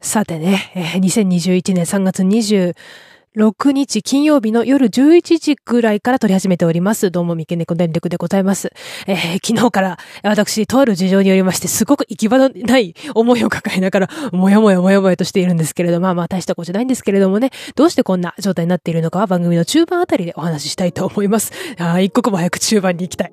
[0.00, 2.74] さてね、えー、2021年3月20
[3.36, 7.12] 6日金曜日の夜11時くらいから撮り始めております。
[7.12, 8.72] どうも、三毛猫電力でございます。
[9.06, 21.52] えー、昨日から私、とある事情によりまして、すごく行き場のない思いを抱えながら、もやもやもやもやとしているんですけれど、まあまあ大したことじゃないんですけれどもね、どうしてこんな状態になっているのかは番組の中盤あたりでお話ししたいと思います。
[21.78, 23.30] ああ、一刻も早く中盤に行きたい。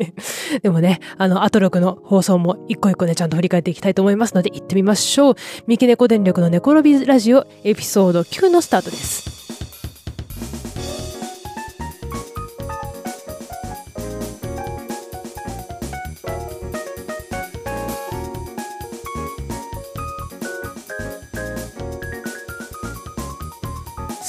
[0.62, 5.34] でもね、あの、アトロクの放送も一個一個ね、ちゃんと振り返っていきたいと思いますので、行ってみましょう。
[5.66, 9.35] 三毛猫電力の寝転びラジオエピソード9のスタートです。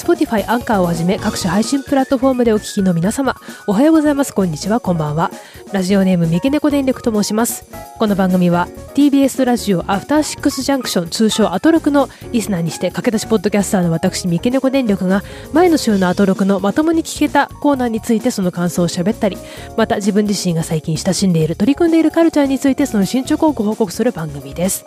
[0.07, 3.35] Spotify、アンカーをはじめ各種配信プラットフォームでお聞きの皆様、
[3.67, 4.33] おはようございます。
[4.33, 4.79] こんにちは。
[4.79, 5.31] こんばんは。
[5.73, 7.65] ラジオネーム、三毛猫電力と申します。
[7.99, 19.37] この番組は TBS ラジオアフターシックスジャンクション通称アトロクのリスナーにして駆け出しポッドキャスターの私、三毛猫電力が前の週のアトロクのまともに聞けたコーナーについてその感想を喋ったり、
[19.75, 24.85] また自分自身が最近親しんでいる取り組んでいるカルチャーについてその進捗をご報告する番組です。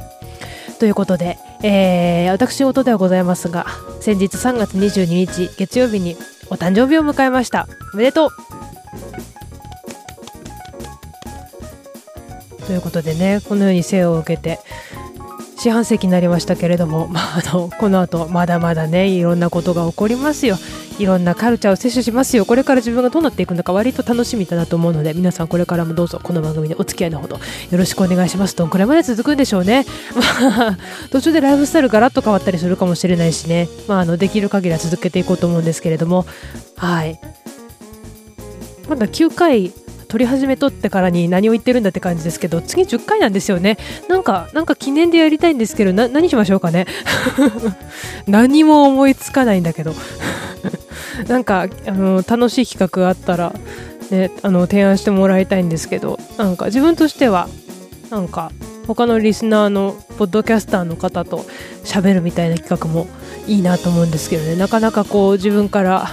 [0.81, 3.67] ということで、えー、私事ではございますが、
[4.01, 6.17] 先日3月22日月曜日に
[6.49, 7.69] お誕生日を迎えました。
[7.93, 8.31] おめでとう
[12.67, 14.59] ということでね、このように生を受けて、
[15.61, 20.57] 四半世紀になりましたけれども、 まあ、あのこの後まだまだねいろんなことが起こりますよ。
[20.99, 22.47] いろんなカルチャーを摂取しますよ。
[22.47, 27.41] これから自分がどうなっていくのか割と楽しみだなと思うので皆さんこれからもどうぞこの番組でお付き合いのほどよ
[27.73, 28.57] ろしくお願いします。
[28.57, 29.85] どんくらいまで続くんでしょうね。
[30.57, 30.79] まあ
[31.11, 36.25] 途中でライフスタイルガラッと変わったりするかもしれないしね、まあ、あのできる限りは続けていこうと思うんですけれども。
[36.77, 37.21] はい。
[38.89, 39.73] まだ9回
[40.11, 43.79] 撮り始めとってからに何を言ってるんだって感じですけど次10回なんですよね。
[44.09, 46.87] なんかなんか記念でやりたいんですけど何しましょうかね。
[48.27, 49.95] 何も思いつかないんだけど。
[51.29, 53.55] なんかあの楽しい企画があったら、
[54.11, 57.49] ね、あの提案してもらいたいんですけどなんか自分としては
[58.11, 58.51] なんか
[58.87, 61.45] 他のリスナーのポッドキャスターの方と
[61.85, 63.07] 喋るみたいな企画も
[63.47, 64.57] いいなと思うんですけどね。
[64.57, 66.09] なかなかこう自分から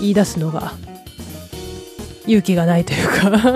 [0.00, 0.72] 言い出すのが
[2.26, 3.30] 勇気がないというか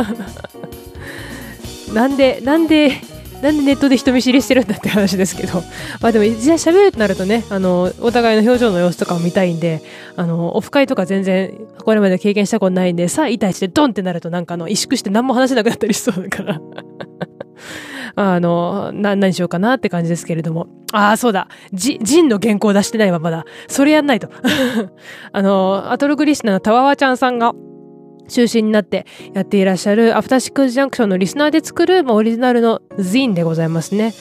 [1.92, 3.00] なんでなんで
[3.42, 5.62] なんでネットで人見知りしてるんだって話ですけど、
[6.00, 9.82] まあでも、じゃあ喋るとなるとね、あの、お互いの表情の様子とかを見たいんで、
[10.16, 16.60] あの、オフ会とか全然、これまで経験したことないんで、さあ、痛いしてドンってなるとなんかあの、萎縮して何も話せなくなったりしそうだから
[18.14, 20.66] あの、な、何しようかなって感じですけれども。
[20.92, 21.48] ああ、そうだ。
[21.72, 23.44] ジ、ジンの原稿出してないわ、まだ。
[23.68, 24.28] それやんないと。
[25.32, 27.52] あの、アトログリスナーのタワワちゃんさんが、
[28.30, 34.14] 中心になってやっていらっしゃるアフターシックスジャンクションのリスナーで作る、まあ、オリジナルのジンでございますね。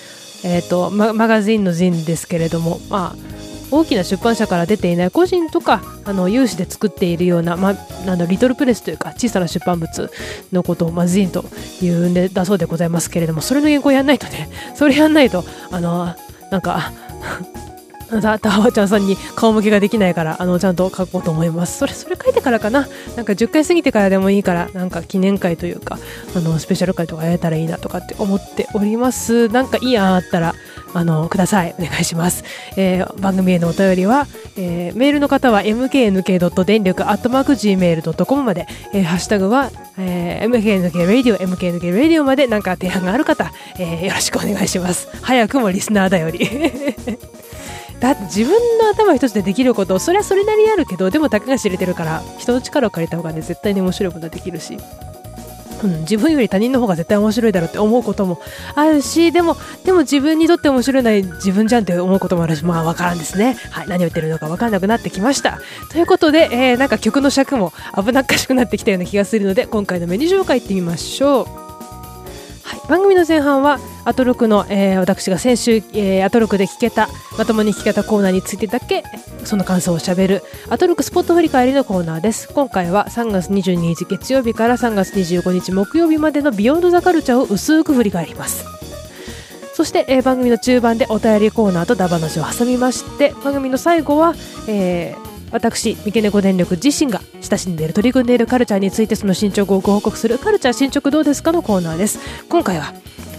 [0.43, 3.29] えっ、ー、とマ、ガジンのジンですけれども、まあ、
[3.71, 10.11] 大きな出版社から出ていない個人とかあの有志で作っているような、まあ、なんリトルプレスというか小さな出版物
[10.51, 11.45] のことを、まあ、ジンと
[11.81, 16.15] いうんでだそうでございますけれどもそれの原稿やんないとねそれやんないとあの
[16.51, 16.91] なんか
[18.09, 21.77] タタワちゃんさんに顔向けができないから、あの、ちゃんと書こうと思います。
[21.77, 22.87] それ、それ書いてからかな。
[23.15, 25.99] なんか10回過ぎてからでもいいから、なんか記念会というか、
[26.35, 29.47] あの、スペシャル会とかやれたらいいなとかって思っております。
[29.49, 30.55] なんかいい案あったら、
[30.93, 31.75] あの、ください。
[31.77, 32.43] お願いします。
[32.75, 34.27] えー、番組へのお便りは、
[34.57, 36.63] えー、メールの方は mknk.
[36.63, 45.07] 電力 gmail.com まで、えー、ハッシュタグは、えー、mknkradio、mknkradio までなんか提案がある方、えー、よろしくお願いします。
[45.21, 46.39] 早くもリスナーだより。
[47.99, 54.77] だって自分の頭一つでできることそれはそれなりにあるけどでもたかが知れてるから人の力を借りた方がね絶対に面白いことができるし、
[55.83, 58.41] うん、自分より他人の方が絶対面白いだろうって思うことも
[58.75, 63.57] あるしでもでも自分にとって面白いない自分じゃんって思うこともあるしまあ分からんですね。
[63.71, 65.59] はい何を言ってるのか分からなくなってきました。
[65.91, 71.58] ということで、えー、なんか曲の尺も危なっかしくなってきたような気がするので今回のメニュー紹介いってみましょう。
[72.69, 79.03] はい、番組の前半はアトロクの、えー、私が先週、えー、アトロクで聞けたまともに聞けたコーナーについてだけ
[79.43, 82.47] その感想をしゃべるアトロクスポット振り返りのコーナーです。
[82.53, 88.65] 今回は3月22日月曜日から3月25日木曜日までのビヨンドザカルチャーを薄く振り返ります。
[89.73, 94.35] そして、えー、番組の中盤でお便りコーナーとダバなしを挟みまして番組の最後は、
[94.67, 102.19] えー、私三毛猫電力自身が親しんでいる取り組んでいるカルチャーについてその進捗をご報告するカルチャー進捗どうですかのコーナーです。
[102.47, 102.93] 今回は、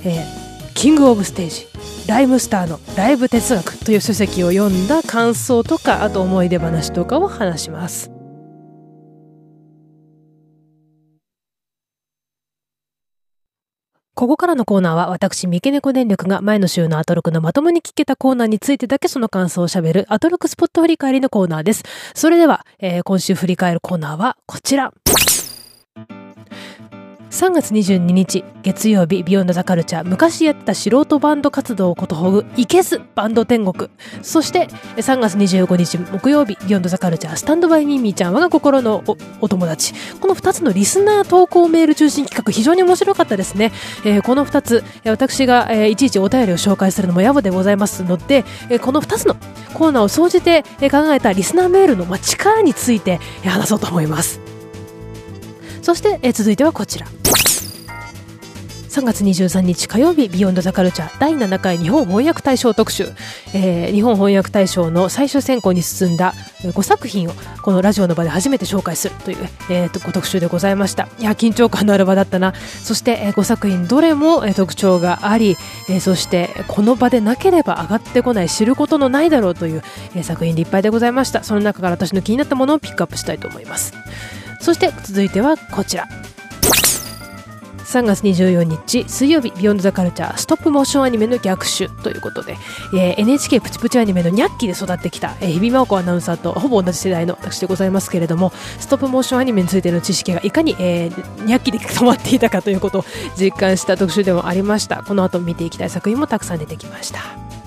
[0.05, 1.67] えー、キングオブステージ
[2.07, 8.20] ライムスターのライブ哲学という書籍を読んだ感想とかあと思い出話とかを話します。
[14.21, 21.85] ここからのコーナーは私、三毛猫電力が前の週のアトロクのまともに聞けたコーナーについてだけその感想を喋るアトロクスポット振り返りのコーナーです。
[22.15, 24.93] それでは、えー、今週振り返るコーナーはこちら。
[27.31, 33.89] 3月22日月曜日ビヨンドザカルチャー昔やった素人バンド活動をことほぐいけずバンド天国。
[34.21, 34.67] そして
[34.97, 39.05] 3月25日木曜日ビヨンドザカルチャースタンドバイミーミーちゃん我が心の
[39.41, 39.95] お友達。
[40.21, 43.73] この2つのリスナー投稿メール中心企画非常に面白かったですね、
[44.05, 49.37] えー、この2つ私が、えー、いちいちお便りを紹介するのも野暮でございますので、えー、この2つの
[49.75, 54.50] コーナーを総じて考えたリスナーメールの、力について話そうと思います。
[55.83, 57.07] そして、え続いてはこちら。
[58.91, 63.07] 3月23日火曜日ビヨンドザカルチャー第7回日本翻訳大賞特集、
[63.55, 67.33] えー、日本翻訳大賞の最終選考に進んだ5作品を
[67.63, 69.37] このラジオの場で初めて紹介するという、
[69.71, 71.09] えー、特集でございました。
[71.21, 72.53] いや緊張感のある場だったな。
[72.53, 75.57] そして、えー、5作品どれも、えー、特徴があり、
[75.89, 79.83] えー、そしてこの場でなければ上がってこない知ることのないだろうという、
[80.17, 81.45] えー、作品でいっぱいでございました。
[81.45, 83.95] その中から私の気になったものをピックアップしたいと思います。
[84.61, 86.07] そして続いてはこちら。
[87.91, 92.57] 3月24日水曜日ビヨンドザカルチャーストップモーションアニメの逆襲ということで、
[92.95, 103.05] えー、NHK プチプチアニメのニャッキで育ってきた、えー、日比真央子アナウンサーとほぼ同じ世代の私でございますけれどもストップモーションアニメについての知識がいかに、えー、ニャッキで止まっていたかということを
[103.37, 105.03] 実感した特集でもありました。
[105.03, 107.60] この後見ていきたい作品もたくさん出てきました。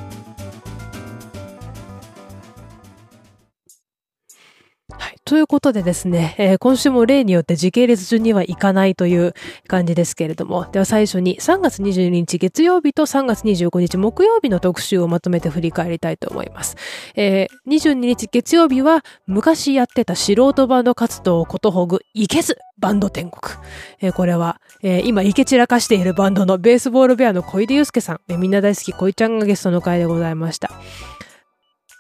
[5.33, 9.33] ということでですね、えー、今週も例によって時系列順にはいかないという
[9.65, 16.75] 感じですけれども、では最初に3月22日月曜日と3月25日木曜日の特集をまとめて振り返りたいと思います。
[17.15, 23.59] えー、22日月曜日は昔やってた素人バンド活動をことほぐいけずバンド天国。
[24.01, 30.69] えー、これは、えー、今いけ散らかしているバンドのベースボールベアの小出祐介さん、えー、みんな大好き小井ちゃんがゲストの回でございました。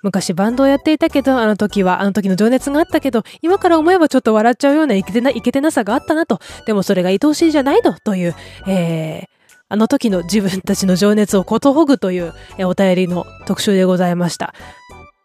[0.03, 6.39] 昔バンドをやっていたけど、あの時は、あの時の情熱があったけど、今から思えばちょっと笑っちゃうようないけてな、いけてなさがあったなと。
[6.65, 8.35] でもそれが愛おしいじゃないのという、
[8.67, 9.27] えー、
[9.69, 14.53] あの時の自分たちの情熱をことほぐという、え、お便りの特集でございました。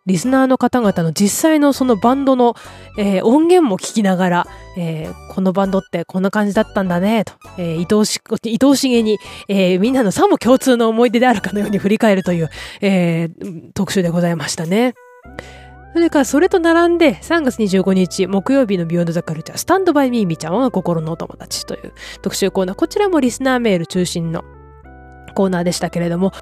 [0.08, 2.56] リスナーの方々の実際のそのバンドの、
[2.96, 4.46] えー、音源も聞きながら、
[4.78, 9.18] えー、このバンドってこんな感じだったんだね、と、えー、愛おし、愛おしげに、
[9.48, 12.48] えー、みんなのさも共通の思い出であるかのように振り返るという、
[12.80, 14.94] えー、特集でございましたね。
[15.92, 22.76] それからそれと並んで3月25日木曜日のビヨンドザカルチャースタンドバイミーミーちゃんは心のお友達という特集コーナー。
[22.76, 24.42] こちらもリスナーメール中心の
[25.34, 26.32] コーナーでしたけれども、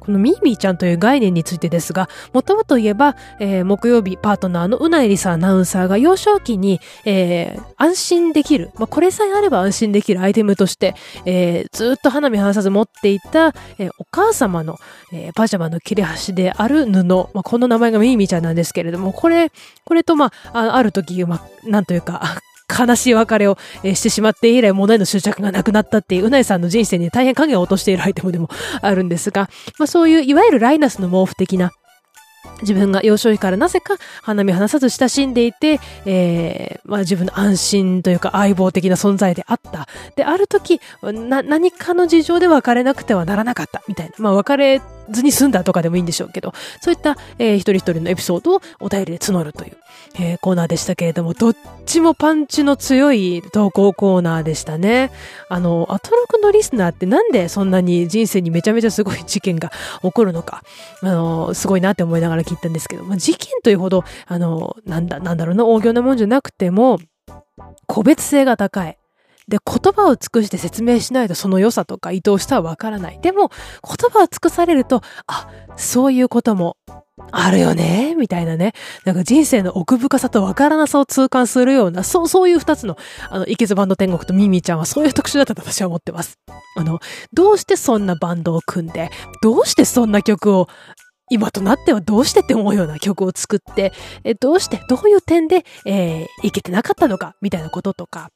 [0.00, 14.78] このミーミーちゃんという概念についてですが、もともと言えば、えー、木曜日パートナーの宇内梨沙アナウンサーが幼少期に、えー、安心できる、まあ、これさえあれば安心できるアイテムとして、えー、ずっと花見離さず持っていた、え、お母様の、
[15.12, 19.50] え、パジャマの切れ端である布、まあ、この名前がミーミーちゃんなんですけれども、これ、
[19.84, 28.48] これとまあ、あある時、まあ、なんというか、悲しい別れを、してしまって以来物への執着がなくなったっていううなえさんの人生に大変影を落としているアイテムでも
[28.82, 29.48] あるんですが、
[29.78, 31.72] まあそういういわゆるライナスの毛布的な
[32.62, 39.86] 自分が幼少期からなぜか花見離さず親しんでいて、えー、まあ自分の安心というか相棒的な存在であった。
[40.16, 44.14] で、ある時、な、何かの事情で別れなくてはならなかったみたいな。
[44.18, 44.80] まあ別れ
[45.10, 49.76] ずに済んだとかでもいいんでしょうけど、そういった、えー、一人一人のエピソードをお便りで募るという、
[50.18, 55.10] えー、コーナーでしたけれども、どっちもパンチの強い投稿コーナーでしたね。
[55.48, 59.70] あの、アトロクのリスナーってなんでそんなに人生にめちゃめちゃすごい事件が
[60.02, 60.62] 起こるのか、
[61.02, 66.98] あの、すごいなって思いながら聞いたんですけど、まあ、事件というほど、あの、なんだ、なんだろうな、大行なもんじゃなくても、
[67.86, 68.97] 個別性が高い。
[69.48, 73.20] で、言葉を尽くして説明しないとその良さとか愛おしさはわからない。
[73.20, 73.50] でも、
[73.82, 76.76] 言葉を尽くされると、あ、そういうことも
[77.32, 78.74] あるよねみたいなね。
[79.04, 82.96] なんか人生の奥深さとわからなさを痛感するような、そう、そういう二つの、
[83.30, 86.38] あの、イケズバンド天国とミミちゃんはそういう特集だったと私は思ってます。
[86.76, 87.00] あの、
[87.32, 89.10] どうしてそんなバンドを組んで、
[89.42, 90.68] どうしてそんな曲を
[91.30, 93.92] 今となってはどうしてって思うような曲を作って、
[94.24, 98.30] えどうして、どういう点で、えー、いけてなかったのか、みたいなこととか、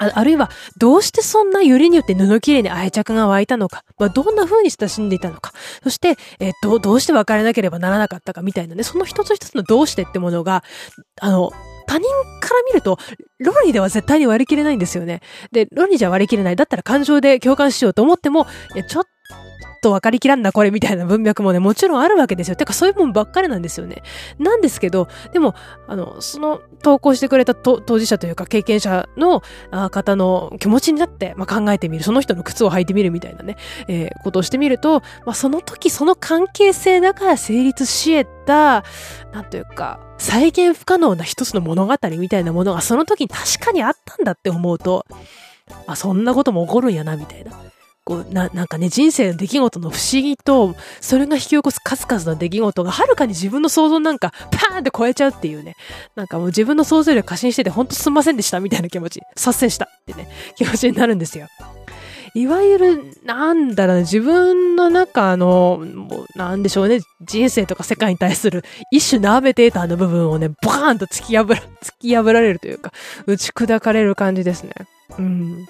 [0.00, 5.52] ああるいは、どうしてそんな揺りによって布切れに愛着が湧いたのか、まあ、どんな風に親しんでいたのか、
[5.82, 10.64] そして、えー、ど、どうして別れなければならなかったかみたいなね、その一つ一つのどうしてってものが、
[11.20, 11.50] あの、
[11.86, 12.08] 他人
[12.40, 12.98] から見ると、
[13.40, 15.20] 論理では絶対に割り切れないんですよね。
[15.52, 16.56] で、論理じゃ割り切れない。
[16.56, 19.04] だったら感情で共感しようと思っても、いや、ちょっ
[19.80, 22.56] と分かりきらんな、これみたいな文脈もね、もちろんあるわけですよ。
[22.56, 24.02] てか、そういうもんばっかりなんですよね。
[24.38, 25.54] なんですけど、でも、
[25.88, 29.42] あの、その投稿してくれた当事者というか経験者の
[29.90, 32.04] 方の気持ちになって、まあ、考えてみる。
[32.04, 33.56] その人の靴を履いてみるみたいなね、
[33.88, 38.84] えー、ことをしてみると、まあ、その時その関係性だから成立し得た、
[39.32, 45.06] なんというか、再現不可能な一つの物語みたいなものがその時に確かにあったんだって思うと、
[45.86, 47.52] あ、そんなことも起こるんやな、みたいな。
[48.10, 55.76] こうな、なんかね、人生の出来事の不思議と、それが引き起こす数々の出来事がはるかに自分の想像なんか、パーンって超えちゃうっていうね。
[56.16, 59.20] なんかもう自分の想像力過信してて、ほんとすんませんでした、みたいな気持ち。
[59.36, 61.46] 達成したってね、気持ちになるんですよ。
[62.34, 72.92] いわゆる、なんだろうね、自分の中の、もうなんでしょうね、人生とか世界に対する一種ナーベテーターの部分をね、バーンと突き破ら、突き破られるというか、
[73.26, 74.72] 打ち砕かれる感じですね。
[75.16, 75.66] うん。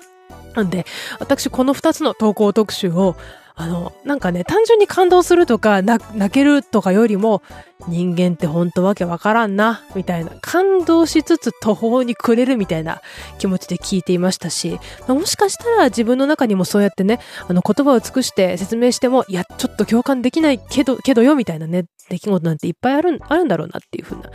[0.54, 0.86] なんで、
[1.18, 3.16] 私この二つの投稿特集を、
[3.60, 7.42] あの、なんかね、単純に感動するとか、泣けるとかよりも、
[7.88, 13.02] 人間ってほんとわけわからんな、みたいな、感動しつつ途方に暮れるみたいな
[13.38, 14.78] 気持ちで聞いていましたし、
[15.08, 24.30] もしかしたら自分の中にもそうやってね、あの言葉を尽くして説明しても、いや、ちょっと共感できないけど、けどよ、みたいなね、出来事なんていっぱいある、あるんだろうなっていうふうな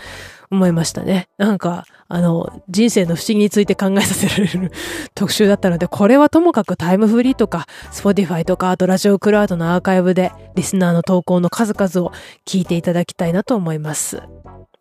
[0.51, 1.27] 思いましたね。
[1.37, 4.71] なんか、あの、人生の不思議について考えさせられる
[5.15, 12.13] 特集だったので、これはともかくタイムフリーとか、Spotify とか、あとラジオクラウドのアーカイブで、リスナーの投稿の数々を
[12.45, 14.21] 聞いていただきたいなと思います。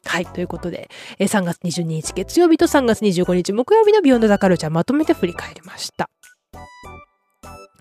[0.07, 0.27] はい。
[0.27, 6.11] ということで、3月22日月曜日と3月25日木曜日の Beyond The Culture まとめて振り返りました。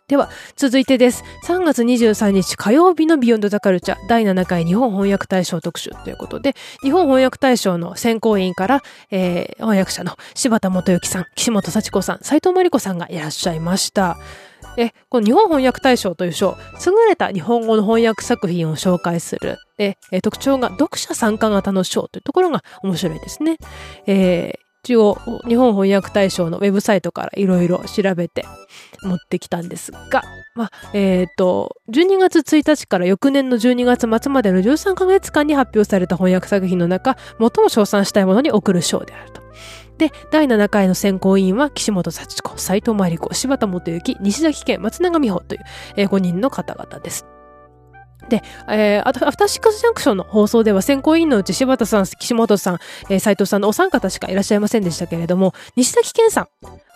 [0.10, 1.24] では、続いてです。
[1.45, 14.17] 3月23日火曜日の Beyond The Culture 第7回日本翻訳大賞特集ということで、日本翻訳大賞の選考委員から、えー、翻訳者の柴田元幸さん、岸本幸子さん、斎藤真理子さんがいらっしゃいました。
[14.75, 19.57] で、この日本翻訳大賞という賞、優れた日本語の翻訳作品を紹介する。
[19.77, 23.57] で、特徴が読者参加型の賞というところが面白いですね。
[24.05, 28.45] えー、一応、日本翻訳大賞のウェブサイトからいろいろ調べて
[29.01, 30.23] 持ってきたんですが、
[30.55, 39.41] まあ、えっ、ー、と、12月1日から翌年の12月末までの13ヶ月間に発表された翻訳作品の中、最も称賛したいものに贈る賞であると。
[39.97, 45.61] で、第7回の選考委員は、岸本幸子、斉藤真理子、柴田元幸、西崎健、松永美穂という、
[45.95, 47.25] えー、5人の方々です。
[48.30, 56.48] で、えー、アフターシックスジャンクションの放送では選考委員のうち柴田さん、岸本さん、えー、斉藤さんのお三方しかいらっしゃいませんでしたけれども、西崎健さん、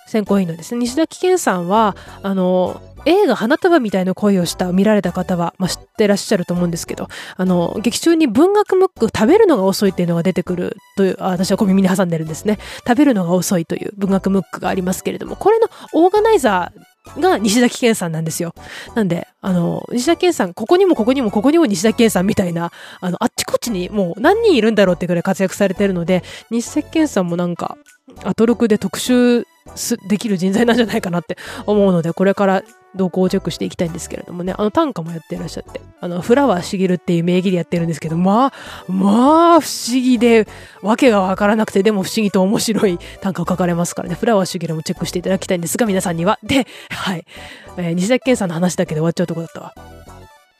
[0.07, 12.57] 選考委員のですね、西崎健さんは、あの、映画花束みたいな恋をした見られた方は、まあ、知ってらっしゃると思うんですけど、あの、劇中に文学ムック食べるのが遅いっていうのが出てくるという、あ私は小耳に挟んでるんですね。
[12.85, 16.81] 食べるのが遅いという文学ムックがありますけれども、これのオーガナイザー、
[17.19, 18.53] が西崎健さんなんですよ。
[18.95, 27.77] なんで、あの、西崎健さん、ここにもここにもここにも西崎健さんみたいな、あの、あっちこっちにもう何人いるんだろうってくらい活躍されてるので、西崎健さんもなんか、
[28.23, 29.45] アトロクで特集
[30.07, 32.63] できる人材なんじゃないかなって思うので、これから
[32.97, 40.47] 動向をチェックしていきたいんですけれどもね、あの短歌もやってらっしゃって、あの、フラワーしげるっていう名義でやってるんですけど、まあ、まあ、不思議で、
[40.81, 46.39] わけがわからなくて、でも不思議と面白い短歌を書かれますからね、フラワーしげるもチェックしていただきたいんですが、皆さんには。
[46.43, 47.25] で、はい。
[47.77, 49.96] えー、西崎健さんの話だけで終わっちゃうとこだったわ。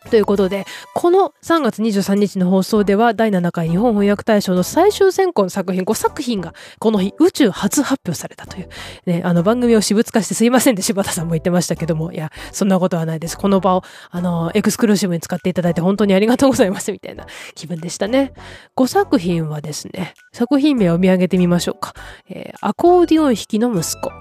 [0.08, 8.70] ということで、この3月23日の放送では、第7回日本翻訳大賞の最終選考の作品5作品が、この日、宇宙初発表されたという。
[9.06, 13.38] ね、あの、番組を私物化してすいませんで、柴田さんも言ってましたけども、いや、そんなことはないです。
[13.38, 18.34] この場を、あの、エクスクルーシブに使っていただいて本当にありがとうございます、みたいな気分でしたね。
[18.76, 21.94] 5作品はですね、作品名を見上げてみましょうか。
[22.30, 24.12] えー、アコーディオン弾きの息子。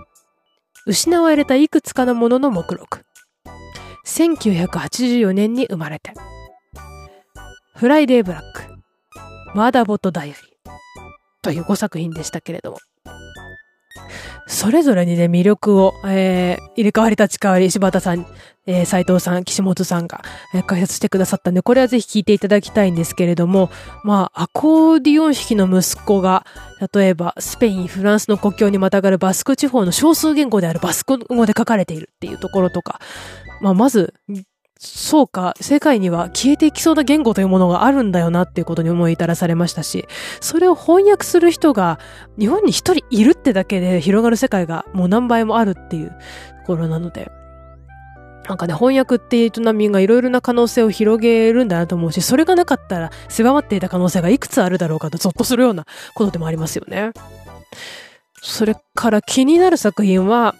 [0.87, 3.06] 失われたいくつかのものの目録。
[4.07, 6.13] 1984年に生まれて。
[7.75, 8.63] フライデーブラック、
[9.55, 10.43] マーダーボットダイアリー
[11.43, 12.79] という5作品でしたけれども。
[14.49, 18.27] それぞれにね、魅力を、えー、入れ替わり立ち替わり、柴田さん、
[18.67, 20.23] えー、斉藤さん、岸本さんが、
[20.55, 23.71] えー、解説してくださったんで、これはぜひ聞いていただきたいんですけれども、
[24.05, 26.47] まあ、アコーディオン弾きの息子が、
[26.93, 33.01] 例えば、スペイン、フランスの国境にまたがるバスク地方の少数言語であるバスク語で書かれているっていうところとか、
[33.67, 34.15] まあ、まず、
[34.79, 40.07] そうか、世界には消えていきそうな言語というものがあるんだよなっていうことに思い至らされましたし、
[40.41, 41.99] それを翻訳する人が
[42.39, 46.17] 日本に一人いるってだけで広がる世界がもう何倍もあるっていうと
[46.67, 47.29] ころなので、
[48.49, 57.11] なんかね、翻訳っていう営みがいろいろな可能性を広げるんだなと思うし、それがなかったら狭まっていた可能性がいくつあるだろうかとゾッとするようなことでもありますよね。
[58.43, 60.55] それから気になる作品は、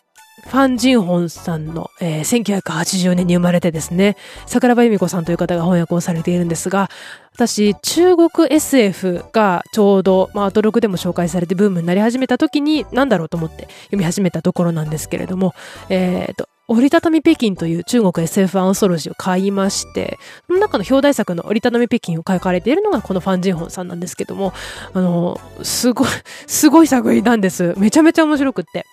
[0.47, 6.89] ファン・ジンホンさんの、えー、1980年に生まれてですね、桜庭由美子さんという方が翻訳をされているんですが、
[7.35, 15.55] 私、中国 SF がちょうど、まあ、アトロクでも紹介されてブームになり始めた時に、なんだろうと思って読み始めたところなんですけれども、
[15.89, 24.53] えっ、ー、と、折りたたみ北京という中国 SF アンソロジーを買いまして、その中の表題作の折りたたみ北京を書かれているのがこのファン・ジンホンさんなんですけども、
[24.93, 26.09] あの、すごい、
[26.47, 27.75] すごい作品なんです。
[27.77, 28.85] めちゃめちゃ面白くって。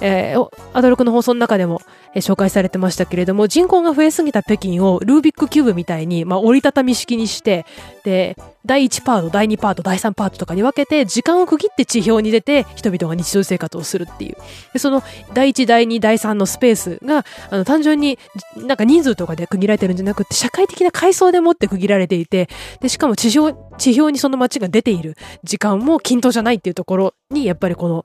[0.00, 1.80] えー、アドロクの放送の中でも、
[2.14, 7.66] えー、紹介されてましたけれども、人口が増えすぎた北京をルービックキューブみたいに、まあ、折りたたみ式にして、
[8.04, 8.36] で、
[8.66, 14.36] 第1パート、第2パート、第3パートとかに分けて、時間を区切って地表に出て、人々が日常生活をするっていう。
[14.72, 15.02] でその、
[15.32, 18.18] 第1、第2、第3のスペースが、あの、単純に
[18.56, 22.48] なんか人数とかで区切られてるんじゃなくて、社会的な階層でもって区切られていて、
[22.80, 28.04] で、しかも地表、地表にその街が出ている時間も均等じゃないっていうところに、やっぱりこの、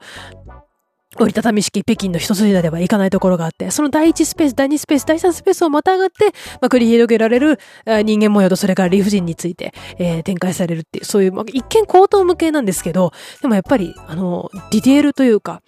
[1.18, 6.26] 折りたたみ式北京の一筋縄ではいかないところがあって、その第一スペース、第二スペース、第三スペースをまたがって、
[6.62, 15.62] まあ、繰り広げられる人間模様とそれから理不尽について、えー、展開されるっていう、そういう、まあ、一見口頭向けなんですけど、でもやっぱり、あの、ディテールというか、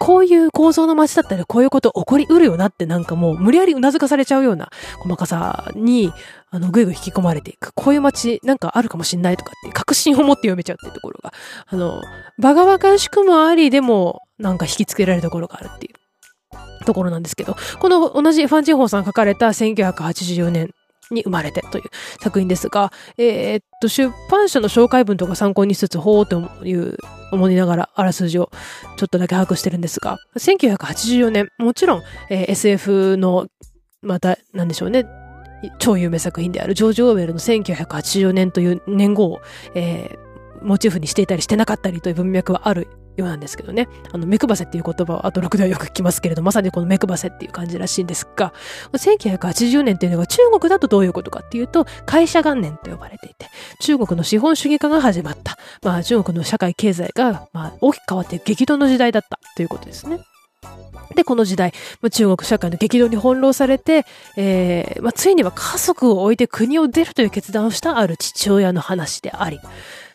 [0.00, 6.12] こういう構造の街だったらこういうこと起こりうるよなってなんかもう無理やり頷かされちゃうような細かさに、
[6.50, 7.72] あの、ぐいぐい引き込まれていく。
[7.74, 11.32] こういう街なんかあるかもしんないとかって確信を持って読めちゃうっていうところが、
[11.66, 12.02] あの、
[12.38, 20.70] バカバカしくもあり、でもなんか引きつけられるところがあるっていうところなんですけど、この同じファン・ジンホーさん書かれた1984年
[21.10, 21.84] に生まれてという
[22.20, 26.96] 作品ですが、えー、っと、出版社の紹介文とか参考にしつつ、ほーという
[27.32, 28.50] 思いながらあらすじを
[28.96, 33.46] ちょっとだけ把握してるんですが、1984年、もちろん、えー、SF の、
[34.02, 35.04] また、なんでしょうね、
[35.78, 39.40] 超有名作品であるジョージ・オーウェルの1984年という年号を、
[39.74, 43.88] えー、モチーフにしていたりしてなかったりという文脈はあるようなんですけどね。
[44.12, 48.52] あの、目配せっていう言葉はあと6ではよく聞きますけれど、まさにこの目配せっていう感じらしいんですが、
[48.92, 53.46] 1980年っていうのが中国だとどういうことかっていうと、会社元年と呼ばれていて、
[53.80, 55.58] 中国の資本主義化が始まった。
[55.82, 60.20] まあ、中国の社会経済が、まあ、大きく変わって激動の時代だったということですね。
[61.14, 61.72] で、この時代、
[62.10, 69.60] 中国社会の激動に翻弄されて、えーまあ、ついには家族を置いて国を出るという決断をしたある父親の話であり、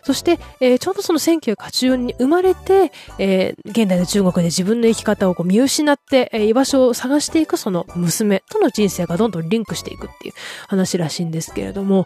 [0.05, 10.33] そして、えー、ちょうどその1984年に生まれて、えー、現代の中国で自分の生き方をこう見失って、えー、居場所を探していくその娘との人生がどんどんリンクしていくっていう
[10.67, 12.05] 話らしいんですけれども、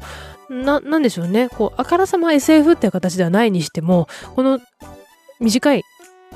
[0.49, 1.49] な、なんでしょうね。
[1.49, 4.59] こう、あからさま SF っていう形ではないにしても、この
[5.41, 5.83] 短い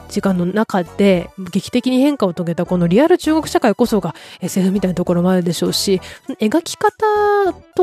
[0.09, 6.01] 時間の中で劇的に変化を遂げたこのリアル中国社会こそが SF みたいなところもあるでしょうし、
[6.39, 7.05] 描き方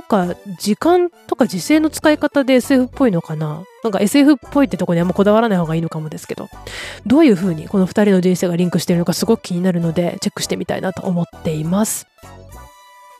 [0.01, 3.65] とか時間とか時勢の使い方で SF っぽいのかな？
[3.85, 6.49] なんか SF っぽいってとこにあんまこだわらない方がいいのかもですけど、
[7.07, 12.07] どういう風にこの二人の人生がリンクしているのかすごく気になるので、チェックしてみたいなと思っています。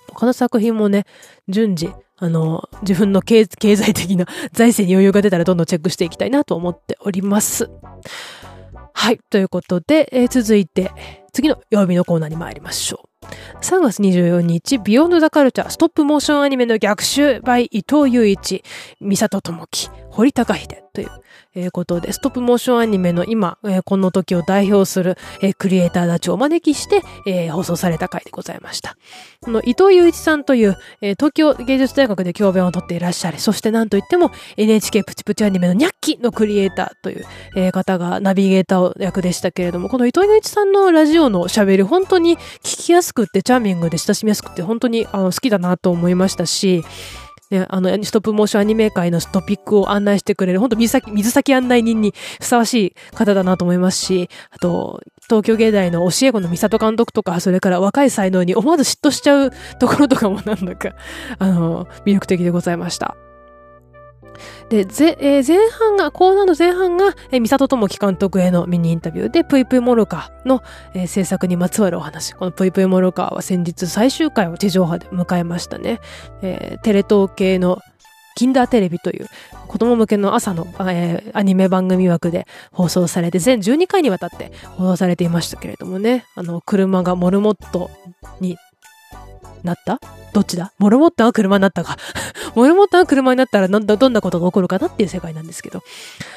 [0.09, 1.05] 他の作品もね、
[1.49, 7.71] 順次、あの、自分の経済的な 財政に余裕が出たらどんどんチェックしていきたいなと思っております。
[8.93, 9.21] はい。
[9.31, 10.91] ということで、えー、続いて、
[11.33, 13.10] 次の曜日のコーナーに参りましょう。
[13.61, 18.63] 3月24日、ビヨンドザカルチャー、ストップモーションアニメの逆襲 by 伊藤雄一、
[19.01, 21.11] 美里智樹、堀高秀という、
[21.55, 28.97] え、ことで、ストップモーションアニメの今、え、この時を代表する、え、クリエイターたちをお招きして、え、放送された回でございました。
[29.41, 37.25] この伊藤雄一さんという、え、東京芸術大学で教鞭をとっていらっしゃり、そしてなんといっても NHK プチプチアニメのニャッキのクリエイターという、
[37.57, 46.85] え、方がナビゲーター役でしたけれども、この伊藤雄一さんのラジオの喋り、本当に聞きやすくってチャーミングで親しみやすくて、本当にあの好きだなと思いましたし、
[47.51, 60.91] ね、あの、ストップモーションアニメ界のトピックを案内してくれる、本当水先、水先案内人にふさわしい方だなと思いますし、あと、東京芸大の教え子の美里監督とか、それから若い才能に思わず嫉妬しちゃうところとかもなんだか、
[61.39, 63.17] あの、魅力的でございました。
[64.69, 70.63] で、えー、前半が、コーナーの前半が、えー、三里智樹監督へのミニインタビューで、ぷいぷいモルカの、
[70.95, 72.35] えー、制作にまつわるお話。
[72.35, 76.01] このぷいぷいモルカは先日最終回を地上波で迎えましたね。
[76.43, 77.81] えー、テレ東系の
[78.37, 79.27] キンダーテレビという
[79.67, 87.91] 子供向けの朝の、えー、アニメ番組枠で放送されて、全12回にわたって放送されていましたけれどもね、あの、車がモルモット
[88.41, 88.57] に
[89.63, 90.01] なった？
[90.33, 90.73] どっちだ？
[90.79, 91.97] モルモッタは車になったか
[92.55, 95.83] モルモッタは車になったらなんだ、どんなことが起こるかなっていう世界なんですけど。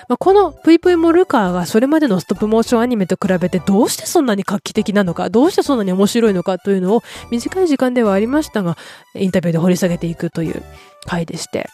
[0.10, 8.78] まあ、このぷいぷいモルカーがそれまでのストップモーションアニメと比べてどうしてそんなに画期的なのか、どうしてそんなに面白いのかというのを短い時間ではありましたが、
[9.16, 10.64] インタビューで掘り下げていくという
[11.06, 11.70] 回でして。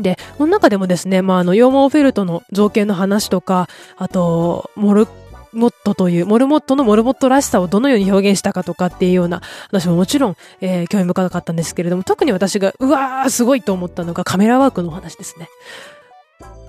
[0.00, 5.08] で、この中でもですね、まあ、あの、羊毛フェルトの造形の話とか、あと、モル
[5.52, 15.48] モットという、モルモットのモルモットらしさをどのように表現したかとかっていうような話ももちろん、えー、興味深かったんですけれども、特に私が、うわーすごいと思ったのがカメラワークの話ですね。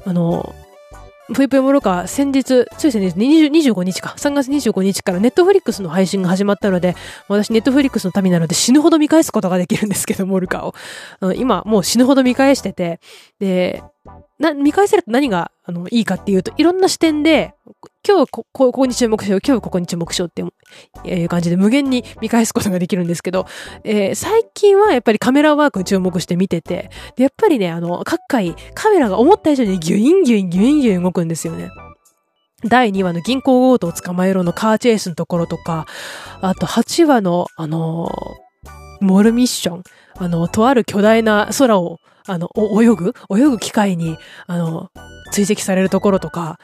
[0.06, 0.54] あの、
[1.34, 6.96] ぷいぷいもろか先日、つい先日25日か、3月25日からネットフリックスの配信が始まったので、
[7.28, 10.74] 私ネットフリックスの民なので死ぬほど見返すことができるんですけど、モルカを。
[11.36, 13.00] 今もう死ぬほど見返してて、
[13.40, 13.84] で、
[14.40, 17.54] な、見返せると何が、あの、いいかっていうと、いろんな視点で、
[18.08, 20.42] 今日こ、ここに注目しよう、今日ここに注目しようって
[21.10, 23.46] いう感じで無限に見返すことができるんですけど、
[23.84, 31.70] えー、最近はやっぱりカメラワークに注目して見てて、で、やっぱりね、あの、各回カメラが思った以上にギュインギュインギュインギュイン動くんですよね。
[32.64, 35.86] 第2話の銀行強盗を捕まえろのカーチェイスのところとか、
[36.42, 38.10] あと8話の、あの
[39.02, 39.84] モルミッション、
[40.18, 43.14] あの、とある巨大な空をあの、泳ぐ？
[43.36, 44.92] 泳ぐ機械に、あの、
[45.32, 46.60] 追跡されるところとか、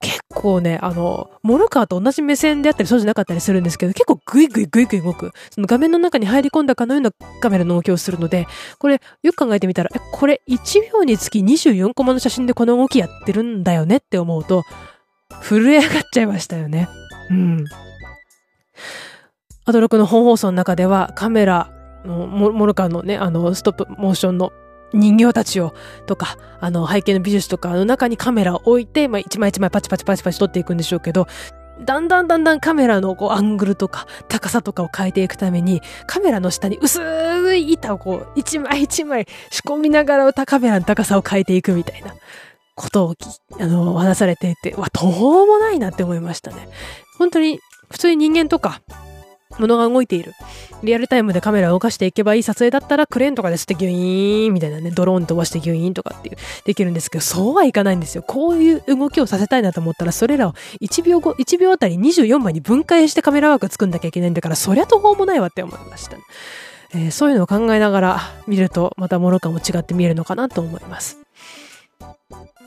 [0.00, 5.32] 結構ね、あの、モルカーと同じ目線であったりそうじゃなかったりするんですけど、結構グイグイグイグイ動く。
[5.50, 8.46] その画面の中に入り込んだかのようなカメラの動きをするので、
[8.78, 14.62] これ、よく考えてみたら、え、これ1秒につき24コマの写真でこの動きやってるんだよねって思うと、
[15.42, 16.88] 震え上がっちゃいましたよね。
[17.30, 17.64] うん。
[19.64, 21.70] アドロクの本放送の中ではカメラ
[22.04, 24.52] のモルカーのね、あの、ストップモーションの
[24.94, 25.74] 人形たちを、
[26.06, 31.26] とか、あの、背景の美術とかの中にカメラを置いて、まあ、一枚一枚パチパチパチパチ撮っていくんでしょうけど、
[31.80, 42.14] だんだんだんだんカメラのこうアングルとか高さとかを変えていくために、カメラの下に薄い板をこう、一枚一枚仕込みながらカメラの高さを変えていくみたいな
[42.76, 43.14] ことを
[43.58, 46.68] あの、話されていて、わ、途方もないなって思いましたね。
[47.18, 47.58] 本当に、
[47.90, 48.80] 普通に人間とか、
[49.58, 50.34] 物が動いている。
[50.82, 58.22] リアルタイムでカメラを動かしていけばいい撮影だったらクレーンとかですってギュイーンみたいなね、ドローン飛ばしてギュイーンとかっていう、できるんですけど、そうはいかないんですよ。
[58.22, 66.22] こういう動きをさせたいなと思ったら、それらを1秒後、1秒あたり24枚に分解してカメラワーク作んなきゃいけないんだから、そりゃ途方もないわって思いました、ね。
[66.94, 71.23] えー、そういうのを考えながら見ると、またモロ感も違って見えるのかなと思います。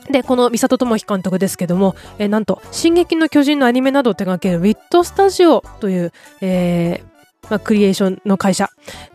[0.10, 7.17] で、この三里智彦監督ですけども、えー、なんと、進撃の巨人のアニメなどを手掛けるウィットスタジオという、えー、
[7.49, 8.69] まあ、クリエーションの会社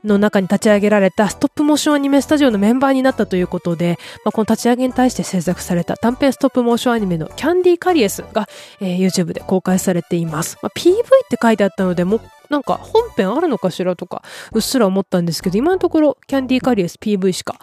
[0.04, 8.48] の中に立ち上げられたストップモーションアニメスタジオのメンバーになったということで、まあ、この立ち上げに対して制作された短編ストップモーションアニメのキャンディーカリエスが、
[8.80, 10.58] えー、YouTube で公開されています。
[10.62, 17.58] まあ、PV って書いてあったので、もなんか本編あるのかしらとか、うっすら思ったんですけど、今のところキャンディーカリエス PV しか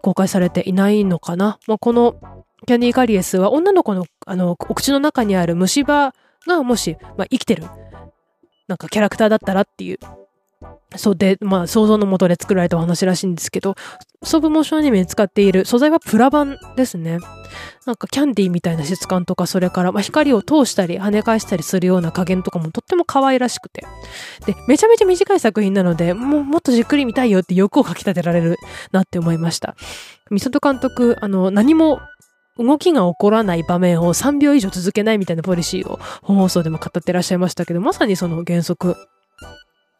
[0.00, 1.58] 公開されていないのかな。
[1.66, 2.16] まあ、この
[2.66, 6.14] キャンディーカリエスは女の子のあのお口の中にある虫歯
[6.46, 7.64] がもし、まあ、生きてる
[8.68, 9.98] なんかキャラクターだったらっていう
[10.96, 13.76] そうで、まあ、想像のもとで作られたお話らしいんですけど、
[14.22, 17.18] ソブモーションアニメに使っている素材はプラ板ですね。
[17.86, 23.84] なんかキャンディーみたいな質感とか、それから、まあ、光を通したり跳ね返したりするような加減とかもとっても可愛らしくて。
[24.46, 28.58] で、めちゃめちゃ短い作品なので、もうもっとじっくり見たいよって欲をかき立てられる
[28.92, 29.74] なって思いました。
[30.30, 32.00] ミサト監督、あの、何も
[32.58, 38.96] 動きが起こらない場面を3秒以上続けないみたいなポリシーを本放送でも語ってらっしゃいましたけど、まさにその原則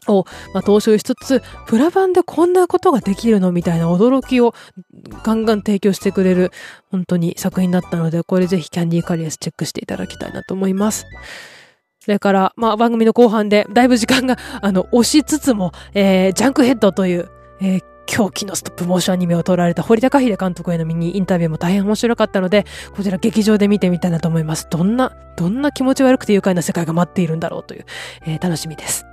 [0.08, 4.54] を、まあ、踏襲しつつ、プラ版でこんなことができるのみたいな驚きを
[5.22, 6.50] ガンガン提供してくれる、
[6.90, 11.06] 本当に作品だったので、これぜひキャンディーカリアスチェックしていただきたいなと思います。
[12.00, 24.66] それから、まあ、番組の後半で、だいぶ時間が、あの、押しつつも、えー、ジャンクヘッドという、えー、狂気のストップモーションアニメを撮られた堀高秀監督へのミニインタビューも大変面白かったので、こちら劇場で見てみたいなと思います。
[24.70, 27.86] どんな、どんな気持ち悪くて愉快な世界が待っているんだろうという、
[28.26, 29.06] えー、楽しみです。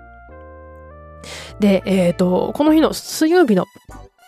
[1.59, 3.65] で、えっ、ー、と、この日の水曜日の、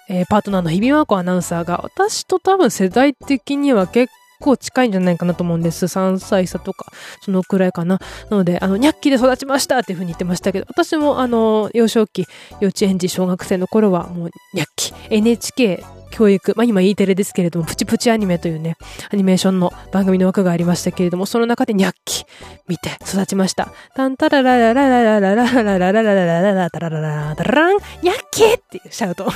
[0.09, 4.11] えー、パートナーの日比真子アナウンサーが、私と多分世代的には結
[4.41, 5.85] 構近いんじゃないかなと思うんです。
[5.85, 7.99] 3歳差とか、そのくらいかな。
[8.29, 12.25] なので、あの、ニャッキで育ちましたっていう風に言ってましたけど、私もあの、幼少期、
[12.59, 18.75] 幼稚園児、小学生の頃はもう、ニャッキ、NHK 教育、まあ今 E テレですけれども、プチプチアニメというね、
[19.11, 22.25] アニメーションの番組の枠がありましたけれども、その中でニャッキ
[22.67, 23.69] 見て育ちました。
[23.95, 29.31] タンタララララララララララララララララタラララタラランニャッキっていうシャウト。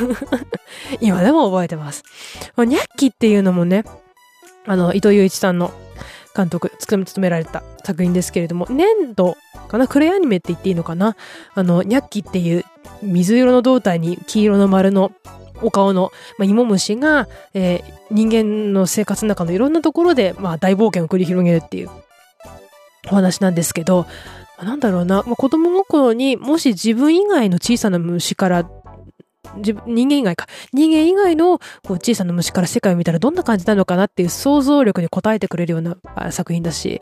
[1.01, 2.03] 今でも覚えてます。
[2.57, 3.83] ニャッキっていうのもね、
[4.67, 5.71] あの、伊藤祐一さんの
[6.35, 9.87] 監督、務められた作品ですけれども、粘土かな？
[9.87, 11.15] クレイアニメって言っていいのかな？
[11.53, 12.65] あの、ニャッキっていう
[13.01, 15.11] 水色の胴体に黄色の丸の
[15.61, 21.89] お顔の、まあ、芋虫が、えー、人間の生活の中のいろんなところで、まあ、大冒険を繰り広げるっていう
[23.09, 24.05] お話なんですけど、
[24.57, 28.69] まあ、なんだろうな、まあ、子供心にもし自分以外の小さな虫から
[29.57, 30.47] 自分人間以外か。
[30.73, 35.97] 人間以外のこう小さな虫から世界を見たらどんな感じなのかなっていう想像力に応えてくれるような
[36.31, 37.01] 作品だし、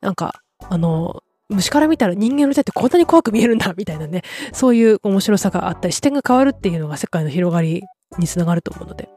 [0.00, 7.82] なんか、あの、虫から見たら人間の手ってこんなに怖く見えるんだみたいなね、そういう面白さがあったり、視点が変わるっていうのが世界の広がり
[8.18, 9.08] につながると思うので。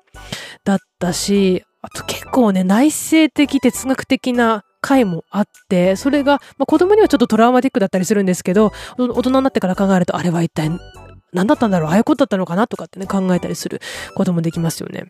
[0.63, 10.69] だったし、あと結構ね、内省的哲学的な回もあって、それが、まあ、子供にはちょっとトラウマティックだったりするんですけど、大人になってから考えると、あれは一体
[11.35, 13.81] 何だったんだろうああいうことだったのかなとかってね、考えたりする
[14.15, 15.05] こともできますよね。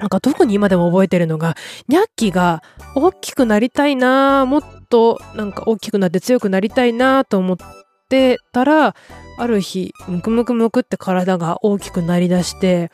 [0.00, 1.56] なんか特に今でも覚えてるのが、
[1.88, 2.62] ニャッキが
[2.94, 7.56] 大きくなりたいなもっとなんか大きくなって強くなりたいなと思っ
[8.08, 8.94] てたら、
[9.38, 12.90] ある日、ムクムクムクって体が大きくなりだして、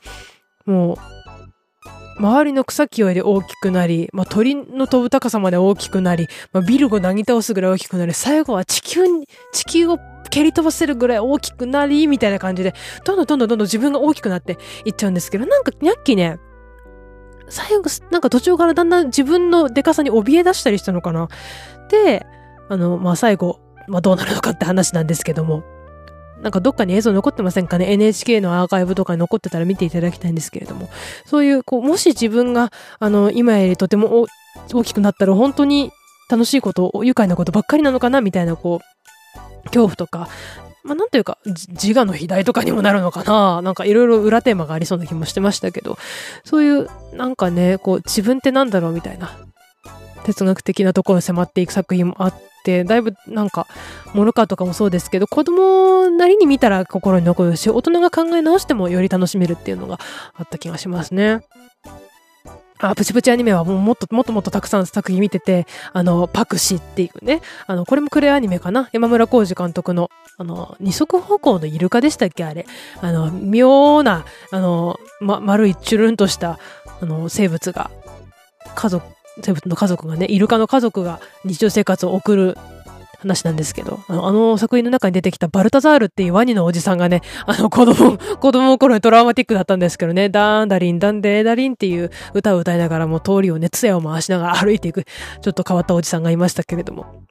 [0.65, 0.97] もう、
[2.19, 16.39] 周りの草木より大きくなり、まあ、鳥の飛ぶ高さまで大きくなり、まあ、ビルをなぎ倒すぐらい大きくなり、最後は地球に、地球を蹴り飛ばせるぐらい大きくなり、みたいな感じで、どんどんどんどんどんどん自分が大きくなっていっちゃうんですけど、なんか、ニャッキーね、
[17.49, 21.29] 最後、なんか途中からだんだん自分のデカさに怯え出したりしたのかな。
[21.91, 22.27] で、
[22.69, 25.62] あの、まあ、最後、まあ、どうなるのかって話なんですけども。
[26.43, 30.91] なんかどっかに映像残ってませんかね ?NHK のアーカイブとかに残ってたら見ていただきたいんですけれども。
[31.25, 34.27] そういう、こう、もし自分が、あの、今よりとても
[34.73, 35.93] 大きくなったら本当に
[36.29, 38.21] 楽しいこと、愉快なことばっかりなのかな？
[38.21, 38.96] みたいな、こう、
[39.66, 40.29] 恐怖とか、
[40.87, 45.98] まあ、なんというか、自我の肥大とかにもなるのかななんかいろいろ裏テーマがありそうな気もしてましたけど、
[46.44, 49.37] そういう、なんかね、こう、自分ってなんだろうみたいな、
[50.24, 53.66] 哲学的なところに迫っていく作品もあって、だいぶなんか、
[54.14, 59.98] モルカーとかもそうですけど、子供なりに見たら心に残るし、大人が考え直してもより楽しめるっていうのが
[60.35, 61.42] あった気がしますね。
[62.79, 68.89] あ、プチプチアニメはもうもっともっともっとたくさん作品見てて、あの、パクシっていうね、あの、これもクレアニメかな？
[68.93, 72.45] 山村浩二監督の、あの、二足歩行のイルカでしたっけ？
[72.45, 72.67] あれ。
[73.01, 76.59] あの、妙な、あの、ま、丸いチュルンとした、
[77.01, 77.91] あの、生物が、
[78.75, 79.07] 家族、
[79.43, 82.59] 生物の家族がね、イルカの家族が日常生活を送る
[83.27, 95.05] 話なんですけど、あのあの作品の中に出てきたバルタザールっていうワニのおじさんがね、あの子供、子供の頃にトラウマティックだったんですけどね、ダーンダリンダンデーダリンっていう歌を歌いながらも通りをね、杖を回しながら歩いていく、
[95.41, 97.27] ちょっと変わったおじさんがいましたけれども。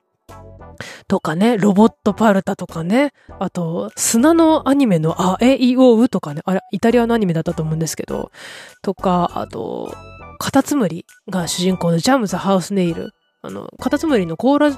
[1.08, 8.32] とかね、ロボットパルタとかね、あと、砂のアニメのあ、え、い、お、うとかね、あれ、イタリアのアニメだったと思うんですけど、
[8.82, 9.94] とか、あと、
[10.38, 13.12] カタツムリが主人公のジャムズ・ハウスネイル。
[13.42, 14.72] あの、カタツムリの甲羅、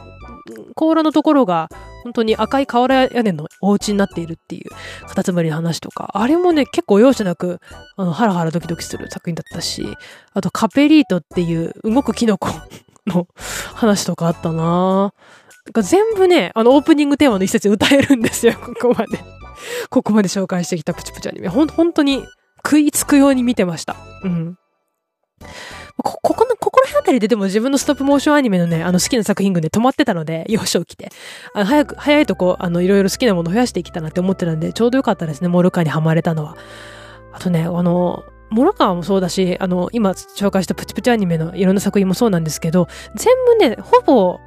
[0.75, 1.69] 甲羅のところが
[2.03, 4.69] 本当に赤い瓦屋根のお家になっているっていう
[5.07, 7.59] カタツムリの話とか、あれもね、結構容赦なく、
[7.95, 9.85] あの、ハラハラドキドキする作品だったし、
[10.33, 12.49] あとカペリートっていう動くキノコ
[13.07, 13.27] の
[13.73, 15.13] 話とかあったな
[15.73, 19.19] 全部ね、あのオープニングテーマの一節歌えるんですよ、 ここまで。
[19.89, 21.47] ここまで紹介してきたプチプチアニメ。
[21.47, 22.23] ほん、本当に
[22.63, 23.95] 食いつくように見てました。
[24.23, 24.57] うん。
[26.03, 26.55] こ、ここの、
[27.07, 31.09] 辺あたりででも自分のストップモーションアニメのね、あの好きな作品群で止まってたので、 幼少期で。
[31.53, 36.57] あの、早く、早いとこ、あの、いろいろ好きなもの増やしていきたなって思ってたんで、ちょうどよかったですね、モルカーにハマれたのは。
[37.31, 44.39] あとね、あの、モルカーもそうだし、あの、今紹介したプチプチアニメのいろんな作品もそうなんですけど、全部ね、ほぼ、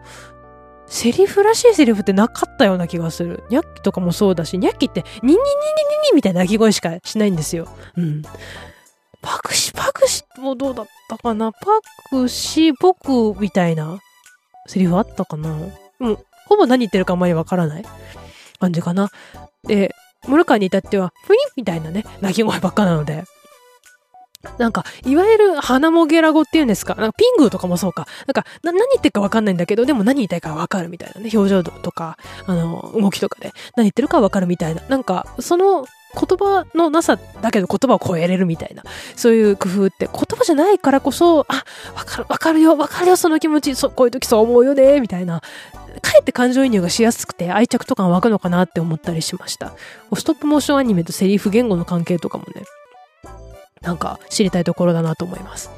[0.87, 3.45] セリフらしいセリフってなかったような気がする。
[3.49, 7.69] ニャッキとかもそうだし、ニャッキって、ニンニンニンニンニンみたいな鳴き声しかしないんですよ。
[7.97, 8.23] うん。
[9.23, 11.53] パクシ、パクシもどうだったかな？
[11.53, 11.59] パ
[12.11, 13.99] クシ、僕みたいな
[14.67, 15.51] セリフあったかな？
[15.51, 17.85] もう、ほぼ何言ってるかあんまりわからない
[18.59, 19.11] 感じかな？
[19.65, 19.95] で、
[20.27, 23.25] モルカーに至っては、フィンみたいなね、鳴き声ばっかなので、
[24.57, 26.95] なんか、いわゆる鼻もゲラ語っていうんですか？
[26.95, 28.07] なんかピングーとかもそうか。
[28.27, 31.31] なんか、何言ってるかわかんないんだけど、でも何言いたいかわかるみたいなね。
[31.35, 34.81] 表情とか、あの、動きとかで何言ってるかわかるみたいな。
[34.89, 38.83] なんか、その言葉のなさだけど言葉を超えれるみたいな、
[39.17, 49.73] そういう工夫って言葉じゃないからこそ、あ、わかる、わかるよ、わかるよ、その気持ち、そこういう時そう思うよね、みたいな、かえって感情移入がしやすくて愛着とか湧くのかなって思ったりしました。
[50.15, 52.65] ストップモーションアニメとセリフ言語の関係とかもね、
[53.81, 55.71] なんか知りたいところだなと思います。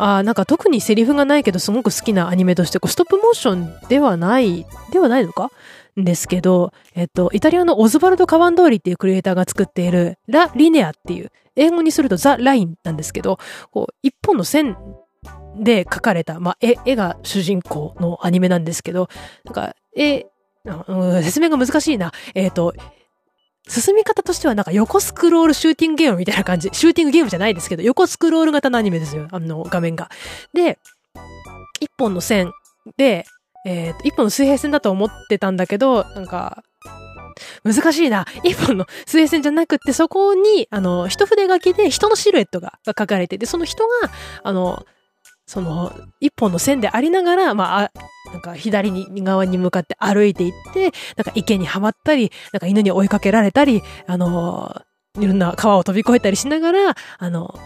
[0.00, 5.50] あなんか特にセリフがないけどすごく好きなアニメとしてこうストップモーションではないではないのか？
[5.98, 13.38] んですけど、えっと、イタリアのオズバルド・カワンドーリっていうクリエイターが作っているラ・リネアっていう、英語にするとザ・ラインなんですけど、
[13.70, 14.76] こう、一本の線
[15.58, 19.08] で描かれた、まあ、絵、絵が主人公のアニメなんですけど、
[19.44, 20.26] なんか、絵、
[21.22, 22.12] 説明が難しいな。
[22.34, 22.74] えっ、と、
[23.68, 26.70] 進み方としてはなんか横スクロールシューティングゲームみたいな感じ。
[26.72, 29.28] シューティングゲームじゃないですけど、横スクロール型のアニメですよ。
[29.30, 30.10] あの、画面が。
[30.54, 30.78] で、
[31.80, 32.52] 一本の線
[32.96, 33.24] で、
[33.64, 36.62] え、ー、と、一本の水平線だと思ってたんだけど、なんか、
[37.64, 38.26] 難しいな。
[38.44, 44.10] 一本の水平線じゃなくって、そこに、あの、一筆書きで人のシルエットが書かれてて、その人が、
[44.42, 44.86] あの、
[45.46, 47.90] その、一本の線でありながら、まあ、
[48.32, 54.82] なんか左に側に向かって歩いていって、なんか池にはまったり、なんか犬に追いかけられたり、あの
[55.18, 57.58] いろんな川を飛び越えたりしながら、あの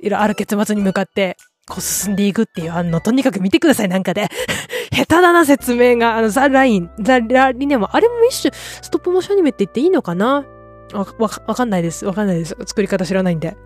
[0.00, 1.36] いろ、ある結末に向かって、
[1.68, 4.28] こう進んでいくっていう、あの、とにかく見てください、なんかで。
[4.92, 6.16] 下手だな、説明が。
[6.16, 10.44] あの、ザ・ライン、ザ・ラリネも、あれも一種、ストップモーションアニメって言っていいのかな？
[10.92, 12.04] わ、わ、わかんないです。
[12.04, 12.56] わかんないです。
[12.66, 13.56] 作り方知らないんで。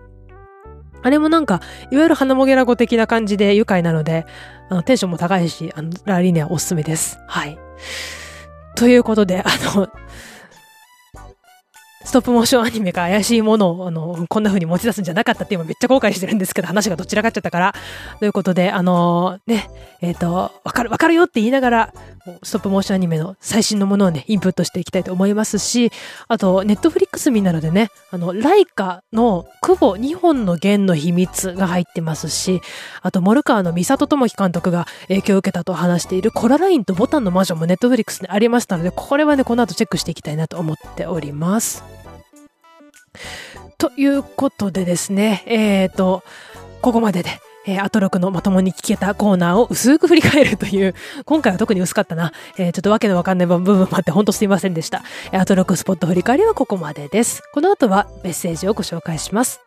[1.03, 4.25] あれもなんか、いわゆる花もげら語的な感じで愉快なので、
[4.69, 7.19] あの、テンションも高いし、あの、ラリネはおすすめです。
[7.27, 7.57] はい。
[8.75, 9.87] ということで、あの、
[12.07, 17.75] ストップモーションアニメが怪しいものを、あの、こんな風に持ち出すんじゃなかったって今めっちゃ後悔してるんですけど、話がどちらかっちゃったから。
[18.19, 21.93] ということで、あのー、ね、えっ、ー、と、わかる、わかるよって言いながら、
[22.43, 25.91] ストップモーションアニメの最新のものをね、インプットしていきたいと思いますし、
[26.29, 32.61] あと、ネットフリックス見なのでね、あの、ライカの久保2本の弦の秘密が入ってますし、
[33.01, 41.96] あと、モルカーのミサト智樹監督が影響を受けたと話しているコララインとボタンの魔女もネットフリックスにありましたので、これはね、この後チェックしていきたいなと思っております。
[43.77, 46.23] ということでですね、えっ、ー、と、
[46.81, 52.31] ここまでで、えー、アトロクのまともに聞けたコーナーを薄く振り返るという、今回は特に薄かったな。
[52.57, 55.03] えー、ちょっとわけのわかんない部分もあって、ほんとすいませんでした。
[55.31, 57.43] アトロクスポット振り返りはここまでです。
[57.53, 59.66] この後はメッセージをご紹介します。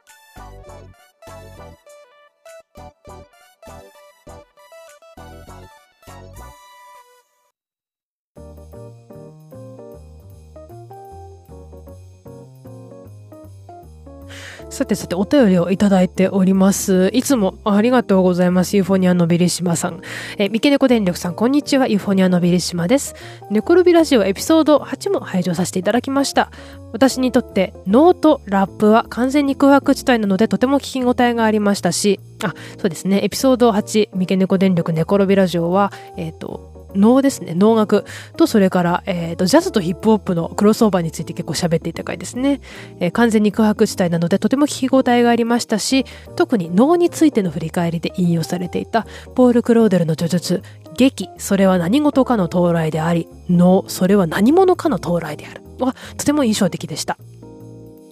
[14.81, 17.11] さてさて、お便りをいただいております。
[17.13, 18.77] いつもありがとうございます。
[18.77, 20.01] ユーフォニアのビリシマさん。
[20.39, 21.87] え、三毛猫電力さん、こんにちは。
[21.87, 23.15] ユーフォニアのビリシマです。
[23.51, 26.51] ネコロビラジオエピソード8も拝聴させていただきました。
[26.95, 33.21] 私にとって、能とラップは完全に空白地帯なので、とても聞き応えがありましたし、あ、そうですね。
[33.23, 37.55] エピソード8、三毛猫電力ネコロビラジオは、えっ、ー、と、能ですね。
[37.55, 38.05] 能楽
[38.37, 42.61] と、それから、えっ、ー、と、ジャズとヒップホップのクロスオーバーについて結構喋っていた回ですね。
[43.01, 46.05] えー、完全に空白地帯なので、とても聞き応えがありましたし、
[46.37, 50.63] 特に能についての振り返りで引用されていた、ポール・クローデルの叙述、
[50.97, 55.63] 劇、それは何事かの到来であり、能、それは何者かの到来である。
[55.79, 57.17] は、とても印象的でした。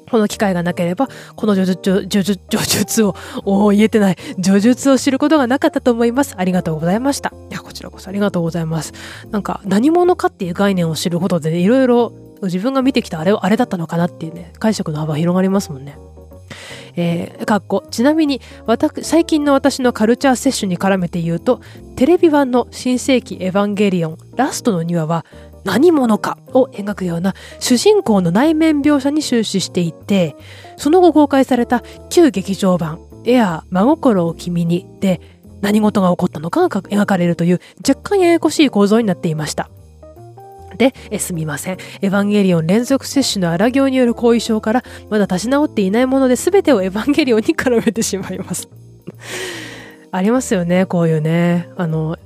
[0.08, 6.34] この機会がなければ、この叙述、叙述、叙述を、お言えてない、叙述を知ることがなかったと思います。
[6.36, 7.32] ありがとうございました。
[7.50, 8.92] いや、こちらこそありがとうございます。
[9.30, 15.98] なんか、何者かっていう概念を知ることで、ね、いろいろ自分が見てきたあれをあれだったのかなっていうね、解釈の幅広がりますもんね。
[16.96, 21.60] えー、かっこ、ちなみに、私、最近の私のカルチャー摂取に絡めて言うと、
[21.94, 25.24] テレビ版の新世紀エヴァンゲリオン、ラストの2話は、
[25.64, 30.36] 何者かを描くような主人公の内面描写に終始していて、
[30.76, 35.20] その後公開された旧劇場版エアー真心を君にで
[35.60, 39.70] 何事が起こったのかが描かれるという若干ややこしい構造になっていました。
[40.76, 41.78] で、えすみません。
[42.02, 48.68] エヴァンゲリオン連続接種の荒行による後遺症からまだ立ち直っていないもので全てをエヴァンゲリオンに絡めてしまいます。
[50.10, 51.68] ありますよね、こういうね。
[51.76, 52.16] あの、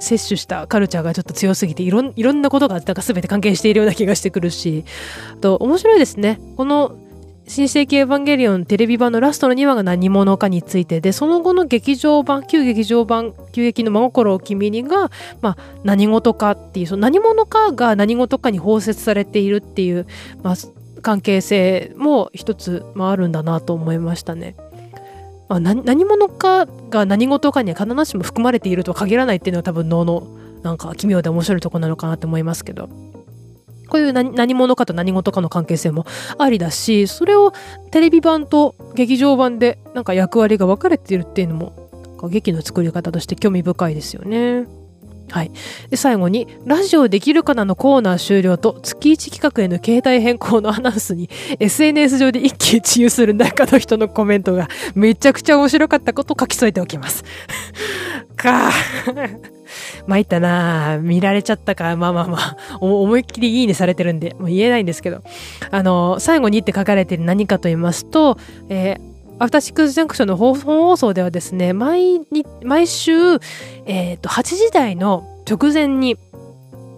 [0.00, 4.84] 摂取したカルチャーがちょっと強すぎていろんいろんなことがなんか全て関係しているような気がしてくるし
[5.40, 6.96] と面白いですねこの
[7.50, 15.10] 新世紀エヴァンゲリオンテレビ版のラストの2話が何者かについてでその後の劇場版旧劇場版旧劇の真心を君にが、
[15.40, 20.06] まあ、何事かっていうその何者かが何事かに包摂されているっていう、
[20.44, 20.54] まあ、
[21.02, 24.54] 関係性も一つ、まあ、あるんだなと思いましたね。
[25.50, 30.28] まあ、何者かが何事かには必ずしも含まれているとは限らないっていうのは多分能の
[30.62, 32.88] なんか奇妙で面白いとこなのかなって思いますけど。
[33.88, 36.06] こういう何者かと何事かの関係性も
[36.38, 37.52] ありだし、それを
[37.90, 41.90] テレビ版と劇場版でなんか役割が分かれているっていうのも、
[42.30, 44.68] 劇の作り方として興味深いですよね。
[45.30, 45.52] はい。
[45.88, 57.24] で、最後に、ラジオできるかなのコーナー終了と、月1企画への携帯変更のアナウンスに、SNS 上で一喜一憂する中の人のコメントが、めちゃくちゃ面白かったことを書き添えておきます。
[58.36, 58.70] か
[60.06, 61.96] 参ったな見られちゃったか。
[61.96, 65.22] まあまあまあ、思いっきりいいねされてるんで、もう言えないんですけど。
[65.70, 68.38] あの、最後にって書かれてる何かと言いますと、
[68.68, 69.10] えー
[69.40, 73.12] アフターシックスジャンクションの本放送ではですね、毎日、毎週、
[73.86, 76.18] えっ、ー、と、8時台の直前に、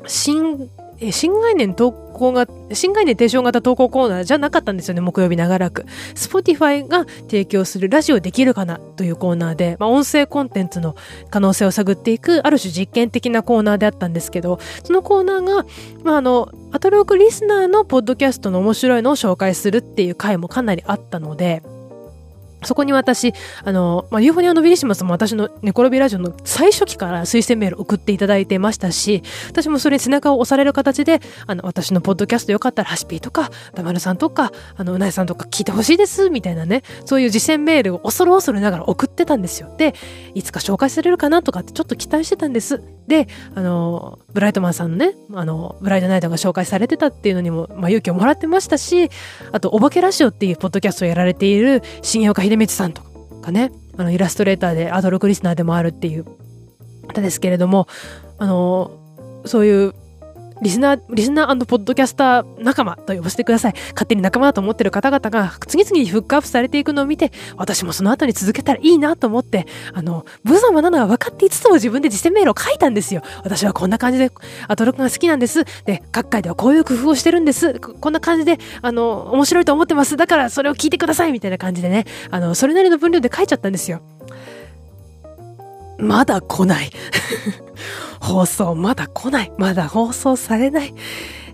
[0.08, 0.68] 新、
[1.12, 5.86] 新概念投稿が、新概念提唱型投稿コーナーじゃなかったんですよね、木曜日長らく。
[6.16, 10.96] Spotify が提供するラジオできるかなというコーナーで、まあ、音声コンテンツの
[11.30, 15.64] 可能性を探っていく、ある種実験的なコーナーであったんですけど、そのコーナーが、
[16.02, 21.62] まあ、あの、アトロークリスナーのポッドキャストの面白いのを紹介するっていう回もかなりあったので、
[22.64, 23.32] そこに私、
[23.64, 39.74] あの、まあ、ユーフォニアのビリシマスも私のネコロビラジオの最初期から推薦メール送っていただいてましたし、私もそれに背中を押される形で、あの、私のポッドキャストよかったらハシピーとか、ダマルさんとか、あの、うなえさんとか聞いてほしいです、みたいなね、そういう実践メールを恐る恐るながら送ってたんですよ。
[39.76, 39.94] で、
[40.34, 42.82] いつか紹介されるかなとかってちょっと期待してたんです。
[43.06, 49.10] で、あの、ブライトマンさんのね、あの、ブライトナイトが紹介されてたっていうのにも、まあ、勇気をもらってましたし、
[49.50, 53.02] あと、お化けラジオっていうポッドキャストをやられている、新岡秀光さんと
[53.42, 56.24] かね、あの、イラストレーターでアドロクリスナーでもあるっていう
[57.08, 57.88] 方ですけれども、
[58.38, 58.90] あの、
[59.44, 59.94] そういう
[60.62, 63.74] リスナー、リスナーポッドキャスター仲間と呼ばせてください。
[63.94, 73.22] 勝手に仲間だと思ってる方々が次々にフックアップされていくのを見て、私もその後に続けたらいいなと思って、あの、無様なのは分かっていつつも自分で実践メールを書いたんですよ。
[73.42, 74.30] 私はこんな感じで
[74.68, 75.64] アトロクが好きなんです。
[75.84, 77.80] で、各界ではこういう工夫をしてるんです。
[77.80, 80.16] こんな感じで、あの、面白いと思ってます。
[80.16, 84.00] だからそれを聞いてくださいみたいな感じでね、あの、それなりの分量で書いちゃったんですよ。
[85.98, 86.90] まだ来ない。
[88.22, 89.52] 放送まだ来ない。
[89.58, 90.94] まだ放送されない。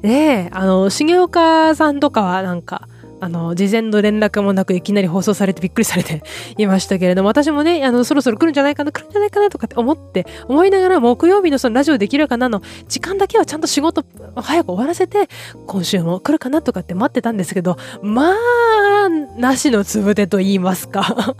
[0.03, 2.87] ねえ、あの、重岡さんとかはなんか、
[3.21, 6.23] あの、事前の連絡もなくいきなり放送されてびっくりされて
[6.57, 14.05] いましたけれども、私もね、あの、そろそろ来るんじゃないかな、来るんじゃないかなとかって思って、思いながら木曜日のそのラジオできるかなの時間だけはちゃんと仕事
[14.37, 15.29] 早く終わらせて、
[15.66, 19.09] 今週も来るかなとかって待ってたんですけど、まあ、
[19.39, 21.35] なしのつぶてと言いますか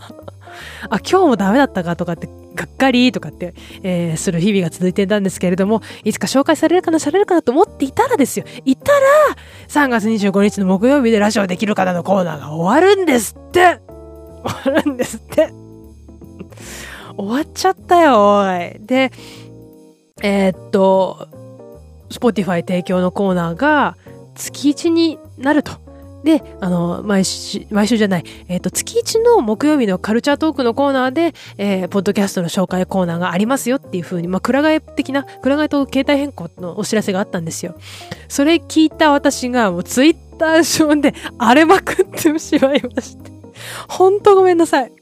[0.89, 3.53] あ、今日もダメだったかとかって、がっかりとかって、
[3.83, 8.45] えー、する日々が続いていたんですけれども、いつか紹介されるかな、されるかなと思っていたらですよ。
[8.65, 8.99] いたら、
[9.67, 13.79] 3月25日の木曜日でラジオできるかなのコーナーが終わるんですって
[14.43, 15.51] 終わるんですって
[17.17, 18.77] 終わっちゃったよ、おい。
[18.79, 19.11] で、
[20.21, 21.27] えー、っと、
[22.09, 23.97] Spotify 提供のコーナーが
[24.35, 25.88] 月1になると。
[26.23, 37.75] で、あの、毎週、毎週じゃない、えっ、ー、と、月1の木曜日のカルチャートークのコーナーで、えー、ポッドキャストの紹介コーナーがありますよっていう風に、まあ、くら替え的な、くら替えと携帯変更のお知らせがあったんですよ。
[38.27, 43.31] それ聞いた私が、もうツイッター上で荒れまくってしまいまして。
[43.87, 44.98] ほんとごめんなさい。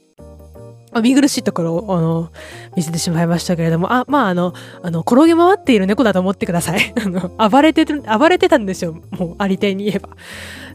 [1.02, 2.30] 見苦しいところを、あの、
[2.76, 6.94] 見せてしまいましたけれども、あ、まあ、あの、あの、転げ回っている猫だと思ってください。
[7.00, 8.96] あの、暴れてる、暴れてたんですよ。
[9.10, 10.08] もう、ありていに言えば。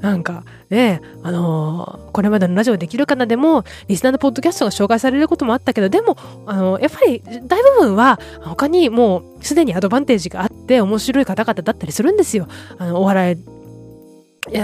[0.02, 12.48] なんか、ね、あのー、これまでのラジオできるかなでも、リスナーのポッドキャストが紹介されることもあったけど、でも、あの、やっぱり、大部分は、他にもう、すでにアドバンテージがあって、面白い方々だったりするんですよ。
[12.78, 13.38] あの、お笑い、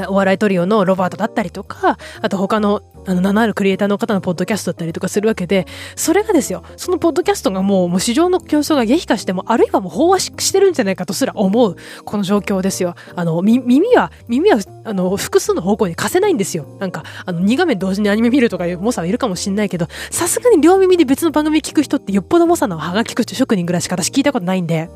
[0.10, 12.94] お笑いトリオのロバートだったりとか、あと他のあの、名のあるクリエイターの方のポッドキャストだったりとかするわけで、それがですよ、そのポッドキャストがもう、もう市場の競争が激化しても、あるいはもう飽和してるんじゃないかとすら思う、この状況ですよ。
[13.16, 16.68] あの、耳は、耳は、あの、複数の方向に貸せないんですよ。
[16.80, 24.88] なんか、あの、2画面同時にアニメ見るとかいう猛者はいるかもしんないけど、さすがに両耳で別の番組聞く人ってよっぽど猛者のハガキく職人ぐらいしか私聞いたことないんで、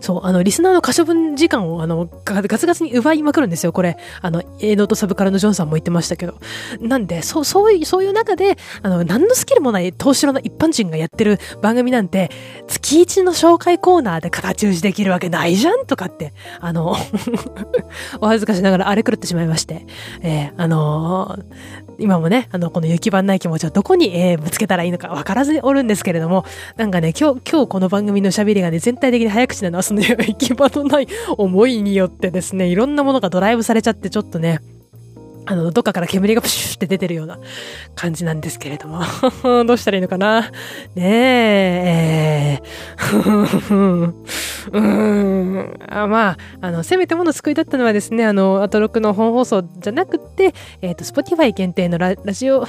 [0.00, 3.96] そう、あの、リスナーの可処分時間を、あの、ガツガツに奪いまくるんですよ、これ。
[4.22, 6.38] あの、エドとサブカラのジョンさんも言ってましたけど。
[6.80, 12.30] なんで、そう、そういう、そういう中で、あの、何のスキルもない東城の一般人がやってる番組なんて、
[12.66, 16.96] 月一の紹介コーナーで形打ちできるわけないじゃんとかって、あの
[18.20, 19.86] お恥ずかしながら荒れ狂ってしまいまして、
[20.22, 26.44] えー、あのー、今もね、あの、この雪版ない気持ちをどこに、えー、ぶつけたらいいのか分からずにおるんですけれども、
[26.76, 34.60] なんかね、今日、今日この番組の喋りがね、全体的に早口なのは、そ の行き場のない思いによってですね、いろんなものがドライブされちゃって、ちょっとね、
[35.48, 37.38] あの、どっかから煙がプシュって出てるような
[37.94, 39.00] 感じなんですけれども。
[39.64, 40.40] どうしたらいいのかな？
[40.40, 40.50] ね
[40.96, 44.12] え、えー、
[44.72, 45.78] うーん。
[45.88, 52.66] あまあ、あの、せめてもの救いだったのはですね、あの、アトロクの本放送じゃなくて、えっ、ー、と、Spotify 限定のラジオ、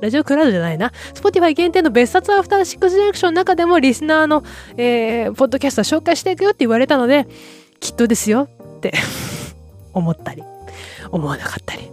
[0.00, 0.92] ラジオクラウドじゃないな。
[1.14, 4.44] Spotify 限定の別冊アフターシックスジャンクションの中でもリスナーの、
[4.76, 7.26] えー、ポッドキャスト紹介していくよって言われたので、
[7.80, 8.92] きっとですよって
[9.92, 10.44] 思ったり、
[11.10, 11.90] 思わなかったり。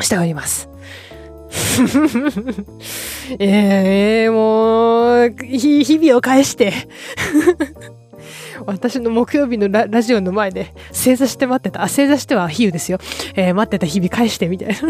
[0.00, 0.68] しております。
[3.38, 6.72] え えー、もう、日々を返して
[8.66, 11.82] 私の木曜日のラジオの前で正座して待ってた。
[11.82, 12.98] あ、正座しては比喩ですよ。
[13.34, 14.74] えー、待ってた日々返してみたいな。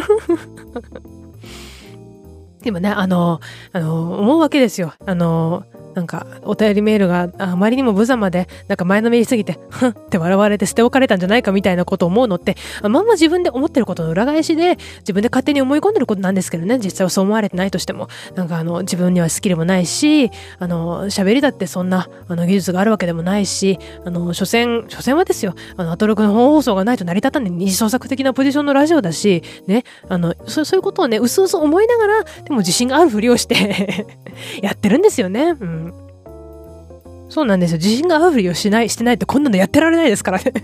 [2.63, 3.41] でもね、あの、
[3.73, 4.95] あの、思うわけですよ。
[5.05, 5.65] あの、
[5.97, 27.51] なんか、お便りメールがあまりにも無様で、なんか前のめりすぎて、ふんって笑われて捨て置かれたんじゃないかみたいなことを思うのって、まんま自分で思ってることの裏返しで、自分で勝手に思い込んでることなんですけどね、実際はそう思われてないとしても、なんかあの、自分にはスキルもないし、あの、喋りだってそんな、あの、技術があるわけでもないし、あの、所詮、所詮はですよ、あの、アトロクの本放送がないと成り立たない。
[27.51, 34.07] 二次創作的なポジションのラジオだし、ね、あの、そそういうことをね、うすうす思いながら、でも自信があるふりをして
[34.61, 35.57] やってるんですよね。
[35.59, 35.86] うん。
[37.37, 37.77] そうなんですよ。
[37.77, 40.55] 自信があるふりをしない、してないとこんなのやってられないですからね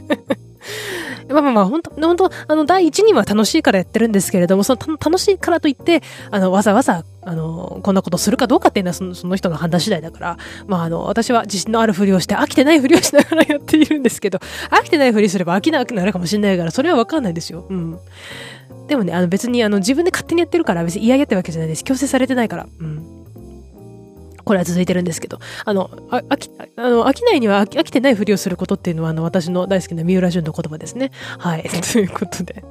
[1.28, 14.38] まあまあまあ、本当本当あの、第一には楽しいからやってるんですけれども、その楽しいからといって、あの、わざわざ、あの、こんなことするかどうかっていうのはそのその人の判断次第だから、まああの、私は自信のあるふりをして、飽きてないふりをしながらやっているんですけど、
[14.70, 17.66] 飽きてないふりすれば飽きなくなるかもしれないから、それはわかんないですよ。
[17.68, 17.98] うん。
[18.88, 21.84] でもね、あの別にあの自分で勝手にやってるから別に嫌々ってわけじゃないです。
[21.84, 22.66] 強制されてないから。
[22.80, 23.11] うん。
[24.44, 31.10] これは続いてるんですけど、あの、あ飽き、あの、飽きないには飽き飽きてないふりをすることっていうのは、あの、私の大好きな三浦淳の言葉ですね。
[31.38, 31.64] はい。
[31.92, 32.64] ということで。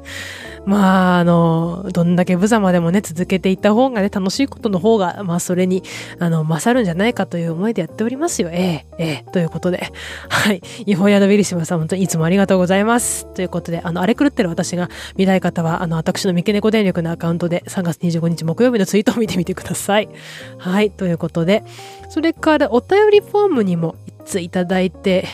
[0.66, 5.84] まあ、あの、どんだけ無様でもね、続けていった方がね、楽しいことの方が、まあ、それに、
[6.20, 8.50] あの、勝るんじゃないかという思いでやっておりますよ。
[8.52, 9.92] ええ、ええ、ということで。
[10.30, 10.62] はい。
[10.86, 13.26] 違法宿ウィリシマさん、本当にいつもありがとうございます。
[13.34, 20.10] ということで、あの、あれ狂ってる私が見たい方は、あの、私の三毛猫電力のアカウントで3月25日木曜日のツイートを見てみてください。
[20.58, 20.92] はい。
[20.92, 21.64] ということで、
[22.10, 25.28] それからお便りフォームにも一通いただいて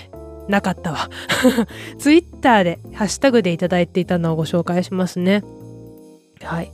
[0.48, 1.10] なかったわ。
[2.00, 5.44] ツイッターでハッシュタグでいただいていたのをご紹介しますね。
[6.42, 6.66] はい。
[6.66, 6.70] い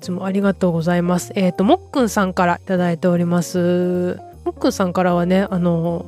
[0.00, 1.32] つもありがとうございます。
[1.36, 4.18] えっ、ー、と、もっくんさんからいただいております。
[4.44, 6.06] もっくんさんからはね、あの、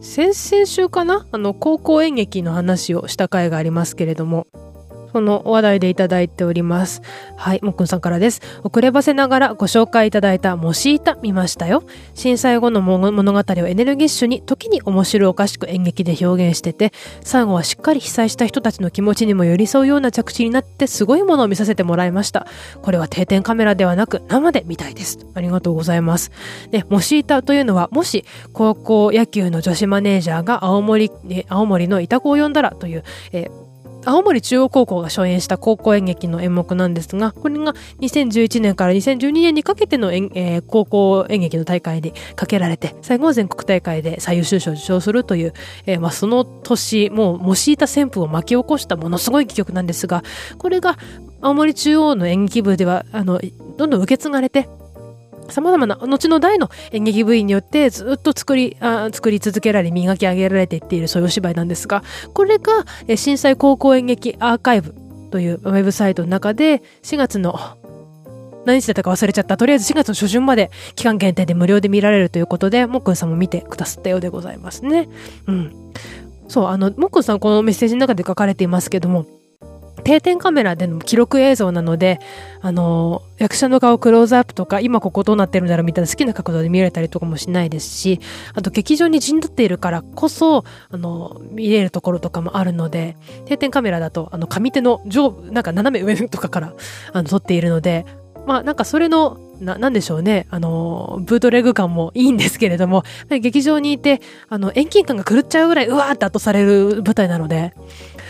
[0.00, 1.26] 先々週かな？
[1.32, 4.46] あの、高校演劇の話をした回がありますけれども、
[5.18, 7.02] その話題でいただいております。
[7.36, 8.40] はい、もっくんさんからです。
[8.62, 11.82] 遅ればせながらご紹介いただいたもしいた見ましたよ。
[12.14, 16.92] 震災後の物語をエネルギッシュに時に面白おかしく演劇で表現してて、
[17.24, 22.46] 最後はしっかり被災した人たちの気持ちにも寄り添うような着地になってすごいものを見させてもらいました。
[22.80, 25.18] これは定点カメラではなく生で見たいです。
[25.34, 26.30] ありがとうございます。
[26.70, 31.10] で、もしいたというのは、もし高校野球の女子マネージャーが青森、
[31.48, 33.02] 青森の板子を呼んだらという、
[33.32, 33.67] えー
[34.08, 45.52] 青森中央高校が初演した高校演劇の演目なんですが、これが2011年から2012年にかけての、えー、高校演劇の大会にかけられて、最後は全国大会で最優秀賞を受賞するという、
[45.84, 50.22] えー、まあ、その年、もう、もしいた旋風を巻き起こしたものすごい戯曲なんですが、
[50.56, 50.96] これが
[51.42, 53.42] 青森中央の演劇部では、あの、
[53.76, 54.70] どんどん受け継がれて、
[55.50, 62.02] 様々な、後の代の演劇部員によってずっと作り、あ作り続けられ、磨き上げられていっているそういうお芝居なんですが、
[62.34, 64.94] これが、え震災高校演劇アーカイブ
[65.30, 67.58] というウェブサイトの中で、4月の
[68.68, 69.56] 何日だったか忘れちゃった。
[69.56, 75.08] とりあえず4月の初旬まで期間限定で無料で見られるということで、もっくんさんも見てくださったようでございますね。
[75.46, 75.92] うん。
[76.48, 79.26] そう、あの、もっくんさんこのメッセージの中で書かれていますけども、
[80.04, 82.20] 定点カメラでの記録映像なので、
[82.60, 88.20] あの、役者の顔クローズアップとか、今ここどうなってるんだろうみたいな好きな角度で見られたりとかもしないですし、
[88.54, 96.74] あと劇場に陣取っているからこそ、あの、見れるところとかもあるので、定点カメラだと、あの、上手の上、なんか斜め上とかから、
[97.12, 98.06] あの、撮っているので、
[98.46, 100.46] まあなんかそれの、な、なんでしょうね。
[100.50, 107.74] あの、ブートレグ感もいいんですけれども、劇場にいて、あの、遠近感が狂っちゃうぐらい、うわーって後される舞台なので、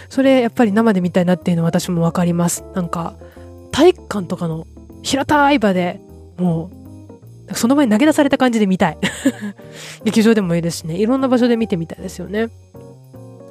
[0.09, 2.65] それやっぱり生で見たいなっていうのは私もわかります。
[2.75, 3.15] なんか、
[3.73, 4.67] 体育館とかの
[5.03, 6.01] 平たい場で
[6.39, 6.71] も
[7.49, 8.99] う、その場に投げ出された感じで見たい。
[10.05, 10.97] 劇場でもいいですしね。
[10.97, 12.49] いろんな場所で見てみたいですよね。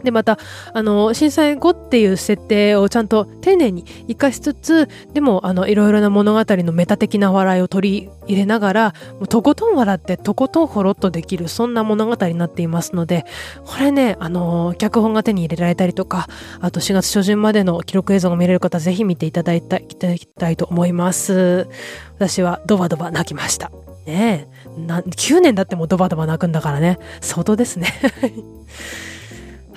[0.07, 0.39] で、また、
[0.73, 13.25] あの、震災後っていう設定をちゃんと丁寧に活かしつつ、でも、あの、いろいろな物語のメタ的な笑いを取り入れながら、もうとことん笑って、とことんほろっとできる、そんな物語になっていますので、
[13.65, 16.27] これね、あの、脚本が手に入れられたりとか、
[16.61, 21.67] あと4月初旬までの記録映像が見れる方、ぜひ見ていただいたいただきたいと思います。
[22.15, 23.71] 私はドバドバ泣きました。
[24.05, 24.57] ねえ。
[24.77, 26.97] 9年だってもドバドバ泣くんだからね。
[27.19, 27.93] 相当ですね。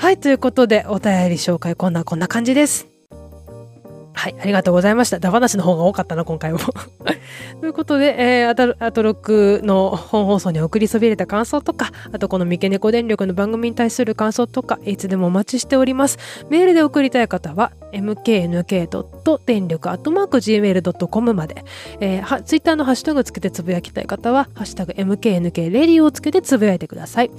[0.01, 3.00] はい、ということで、お便り紹介、コーナー、こんな感じです。
[4.13, 5.19] はい、ありがとうございました。
[5.19, 6.59] ダ話の方が多かったな、今回も。
[7.61, 16.19] ということで、えー、アトロックの本放送に送りそびれた感想とか、あとこの三毛猫電力の番組に対する感想とか、いつでもお待ちしております。
[16.51, 19.05] メールで送りたい方は、mknk.
[19.47, 21.65] 電力 .gmail.com まで、
[22.01, 27.31] えー、ツイッターのハッシュタグつけてつぶやきたい方は、ハッシュタグ mknk レディをつけてつぶやいてください。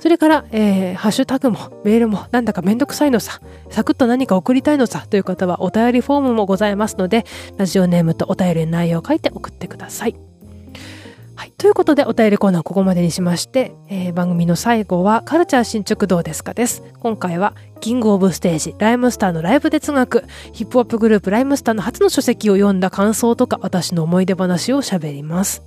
[0.00, 7.24] それから、えー、ハッシュタグもメールもなんだかめんどくさいのさ、サクッと何か送りたいのさという方はお便りフォーームもございますので、
[7.56, 10.16] ラジオネームとお便りの内容を書いて送ってください。
[11.36, 11.52] はい。
[11.58, 25.62] ということでお便りコーナーここまでにしまして、えー、番組の最後はカルチャー進捗どうですかです今回はキングオブステージライムスターのライブ哲学ヒップホップグループライムスターの初の書籍を読んだ感想とか私の思い出話を喋ります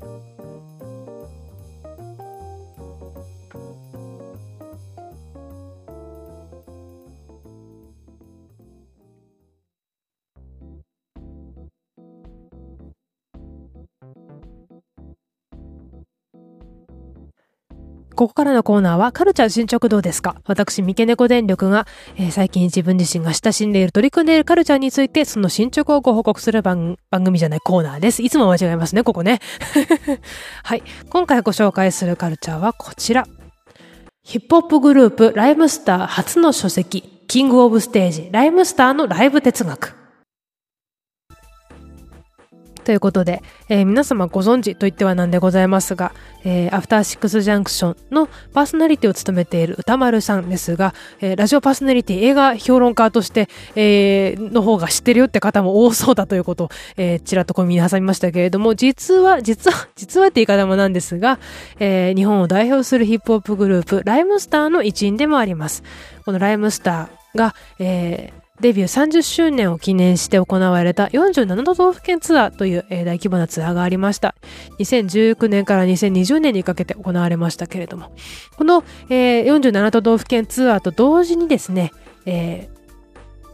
[18.19, 20.35] ここからのコーナーはカルチャー進捗どうですか？
[20.45, 28.21] 私、三毛猫電力が、えー、最近自分自身が親しんでいる取り組んでいるカルチャーについてその進捗をご報告する番組じゃないコーナーです。
[28.21, 29.39] いつも間違えますね、ここね。
[30.63, 30.83] はい。
[31.09, 33.25] 今回ご紹介するカルチャーはこちら。
[34.21, 39.95] ヒップホップグループライムスター初の書籍、キングオブステージ、ライムスターのライブ哲学。
[42.89, 46.11] ということで、えー、皆様ご存知と言ってはなんでございますが、
[46.43, 61.37] えー、アフターシックスジャンクションのパーソナリティを務めている歌丸さんですが、えー、ラジオパーソナリティ映画評論家として、えー、の方が知ってるよって方も多そうだということを、えー、ちらっと小耳に挟みましたけれども、実は、実は、実はって言い方もなんですが、
[61.79, 65.83] えー、日本を代表するヒップホップグループ、ライムスターの一員でもあります。
[66.25, 74.35] このライムスターが、えー、デビュー30周年を記念して行われた47都道府県ツアーという、大規模なツアーがありました。
[74.79, 78.11] 2019年から2020年にかけて行われましたけれども、
[78.57, 81.91] この、えー、47都道府県ツアーと同時にですね、
[82.25, 82.79] えー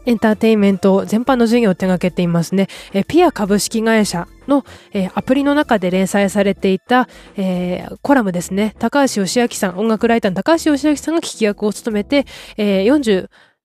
[0.06, 2.68] エンターテインメント全般の事業を手掛けていますね。
[2.92, 8.76] えピア株式会社の、えアプリの中で連載されていた、えー、コラムですね。
[8.78, 12.24] 高橋義明さん、音楽ライターの高橋義明さんが聞き役を務めて、
[12.56, 12.84] えー、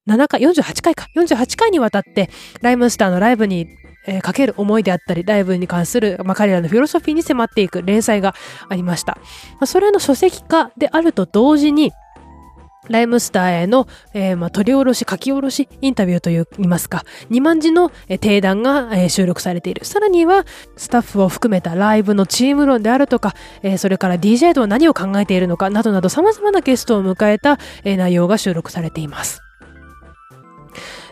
[0.07, 2.29] 7回、48回か、48回にわたって、
[2.61, 3.67] ライムスターのライブに、
[4.07, 8.33] えー、かける思いであったり、ライブに関する、まあ、彼らのフィロソフィーに迫っていく連載が
[8.67, 9.17] ありました。
[9.53, 11.91] まあ、それの書籍化であると同時に、
[12.89, 19.85] ライムスターへの、えー、まあ、取り下ろし、書き下ろし、インタビューといいますか、2万字の、えー、定談が、えー、収録されている。
[19.85, 20.45] さらには、
[20.77, 29.41] スタッフを含めたライブのチーム論であるとか、え、それから DJ とは何を考えているのか、などなど様々なゲストを迎えた、え、内容が収録されています。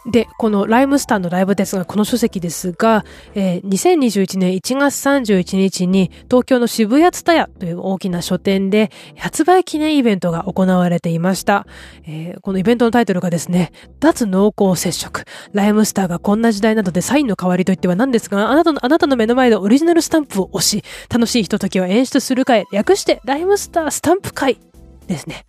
[0.06, 3.06] で、このライムスターのライブですが、この書籍ですが、
[3.36, 11.68] えー、2021年1月31日に東京の渋谷ツタヤという大きな書店で発売記念イベントが行われていました。
[12.06, 15.26] えー、このイベントのタイトルがですね、脱濃厚接触。
[15.54, 24.60] ライムスターがこんな時代などでサインの代わりといっては何ですが、あなたの、あなたの目の前でオリジナルスタンプを押し、楽しいひとときを演出する会、略してライムスタースタンプ会
[25.08, 25.46] ですね。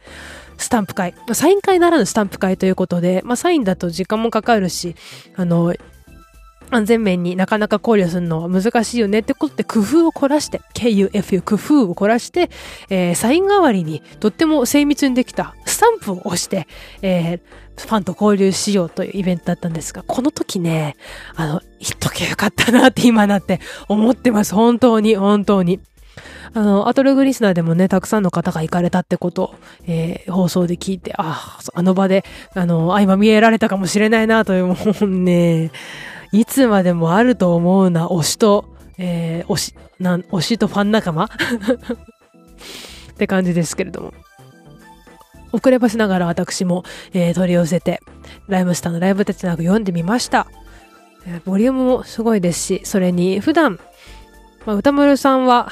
[0.60, 4.94] スタンプ会、サイン会ならぬスタンプ会ということで、まあ、サインだと時間もかかるし、
[5.34, 5.74] あの、
[6.70, 12.50] 安全面になかなか考慮するのは難しいよねってことで工夫を凝らして、KUFU 工夫を凝らして、
[12.90, 16.68] えー、サイン代わりにとっても精密にできたスタンプを押して、
[17.02, 17.40] えー、
[17.76, 20.96] ファンと交流しようというイベントだったんですが、この時ね、
[21.34, 24.54] あの、言っとけよかったなって今なって思ってます。
[24.54, 25.80] 本当に、本当に。
[26.54, 29.54] あの、アトルグリスナーでもね、たくさんの方が行かれたってことを、
[29.86, 35.70] えー、放送で聞いて、ああ、あの場で、あの、相ま見えられたかもしれないなという、もうね、
[36.32, 38.64] いつまでもあると思うな、推しと、
[38.98, 41.24] えー、推し、なん、推しとファン仲間？
[43.12, 44.12] って感じですけれども。
[45.52, 48.00] 遅ればしながら私も、えー、取り寄せて、
[48.48, 50.46] ライムスターのライブ哲学読んでみました。
[51.44, 53.78] ボリュームもすごいですし、それに普段、
[54.66, 55.70] まあ、歌丸さんは、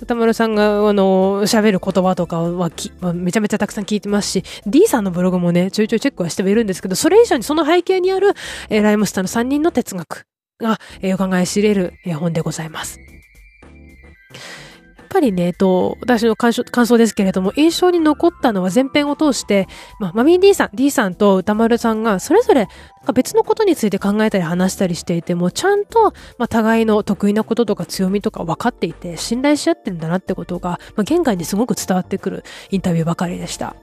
[0.00, 8.32] 歌丸さんが、あの、喋る言葉とかはき、まあ、めちゃめちゃたくさん聞いてますし、D さんのブログもね、ちょいちょいチェックはしてはいるんですけど、それ以上にその背景にある、
[8.70, 10.26] えー、ライムスターの3人の哲学
[10.60, 12.98] が、えー、お考え知れる、え、本でございます。
[14.98, 19.68] やっぱりね、えっと、私の感想ですけれども、印象に残ったのは前編を通して、
[20.00, 22.66] まあ、マミー D さん、D さんと歌丸さんが、それぞれ、
[23.04, 33.76] か別のことについて考えたり話したりしていても、ちゃんと、まあ、互いの得意なこととか強みとか分かっていて、信頼し合ってるんだなってことが、まあ、現外にすごく伝わってくるインタビューばかりでした。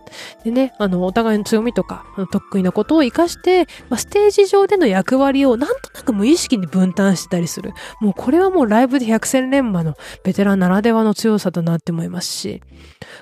[0.44, 7.74] でね、あの、お互いの強みとか、得意なことを活かして、まあ、ステージ上での役割をなんとなく無意識に分担してたりする。
[8.00, 12.62] もうこれはもうライブで百戦錬磨のベテランならではの強さだなって思いますし、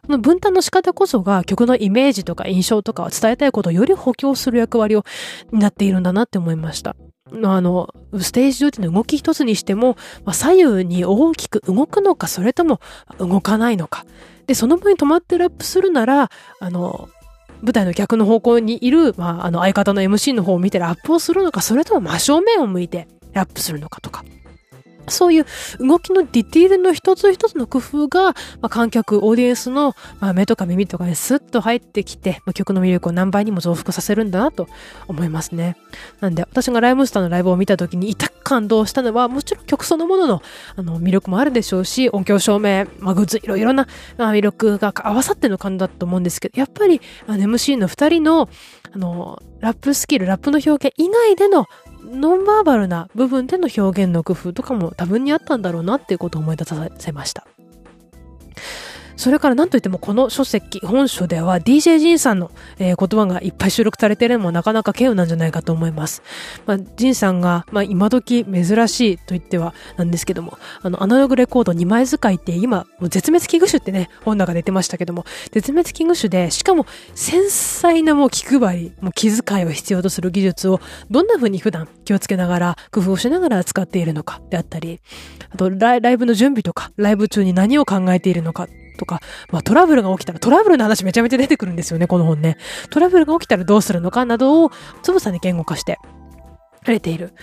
[0.06, 5.04] この分担の仕方こそが曲のイメージとか印象とかを伝えたいことをより補強する役割を
[5.52, 6.96] 担っているいるんだなって思いました。
[7.44, 12.80] あの、ステージ上での動き一つにしても、まあ、左右に大きく動くのか、それとも
[13.20, 14.06] 動かないのか。
[14.48, 17.10] で、その分に止まってラップするなら、あの、
[17.62, 24.24] 舞台の逆の方向にいる、まあ、あの、相方の MC の方を見てラップをするのか、それとも真正面を向いてラップするのかとか。
[25.12, 25.46] そういう
[25.80, 28.34] 動きのディティールの一つ一つの工夫が、ま
[28.64, 34.68] あ、観客、オーディエンスの、まあ、目とか耳とかにスッと入ってきて、まあ、曲の魅力を何倍にも増幅させるんだなと
[35.08, 35.78] 思いますね。
[36.20, 40.42] なんで、私がライムスターのライブを見た時に痛く感動したのは、もちろん曲そのものの
[40.76, 43.88] あの魅力もあるでしょうし、音響照明、まあ、グッズ、いろいろな、
[44.18, 48.50] まあ、魅力が合わさっての感動だと思うんですけど、やっぱり、あの MC の二人の、
[48.92, 51.66] あの、ラップスキル、ラップの表現以外での
[52.04, 57.46] ノンバーバルな部分での表現の工夫とかも多分にあったんだろうなっていうことを思い出させました。
[59.20, 66.24] それから何といってもこの書籍、本書では DJ ジンさんの、えー、言葉がいっぱい収録されているのもなかなか稀有なんじゃないかと思います。
[66.66, 80.80] まあ、ジンさんが、まあ、今時珍しいと言ってはなんですけども、あの、アナログレコード2枚使いって今、もう絶滅危惧種ってね、本の中で出てましたけども、絶滅危惧種で、しかも繊細なもう気配り、もう気遣いを必要とする技術を
[81.12, 85.02] どんな風に普段気をつけながら、工夫をしながら使っているのかであったり、
[85.50, 88.70] あとライブの準備とか、ライブ中に何を考えているのか
[89.00, 89.22] とか、
[89.52, 92.58] まあトラブルが起きたら、トラブルの話めちゃめちゃ出てくるんですよね、この本ね。
[92.92, 94.72] トラブルが起きたらどうするのかなどを、
[95.02, 95.98] つぶさに言語化して
[96.84, 97.34] くれている。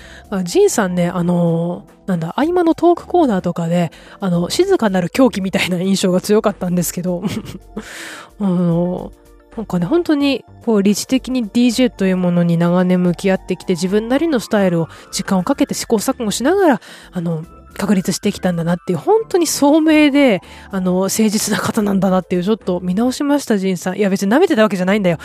[0.45, 3.91] ジンさんね、あのー、なんだ、合間のトークコーナーとかで、
[4.21, 7.23] あの、静かなる狂気みたいな印象が強かったんですけど、
[8.39, 9.27] あのー
[9.57, 16.81] なんかね、本当に、こう、理知的に DJ というものに長年向き合ってきて、自分なりのスタイルを時間をかけて試行錯誤しながら、
[17.11, 17.43] あの、
[17.77, 23.99] 確立してきたんだなっていう、本当に聡明で、あの、誠実な方なんだなっていう、ちょっと見直しました、ジンさん。
[23.99, 25.19] いや、別に舐めてたわけじゃないんだよ。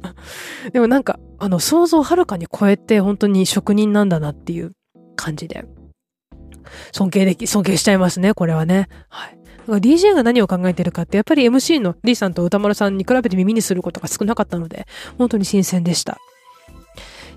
[0.72, 4.72] でもなんか、あの、想像をはるかに超えて、本当に職人なんだなっていう
[5.16, 5.64] 感じで。
[6.92, 8.88] 尊敬でき、尊敬しちゃいますね、これはね。
[9.08, 9.38] はい。
[9.68, 14.86] DJ が何を考えてるかって、やっぱり MC の D さんと歌丸さんに比べて耳にすることが少なかったので、
[15.18, 16.18] 本当に新鮮でした。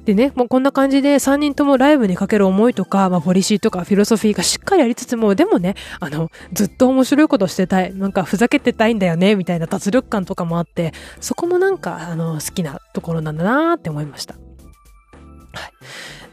[0.05, 14.35] でね、もうこんな感じで3人ともライブにかける思いとか、まあ、ポリシーとかフィロソフィーがしっかりありつつも、でもね、あの、ずっと面白いことしてたい、なんかふざけてたいんだよね、みたいな脱力感とかもあって、そこもなんか、あの、好きなところなんだなって思いました。
[14.35, 15.71] はい。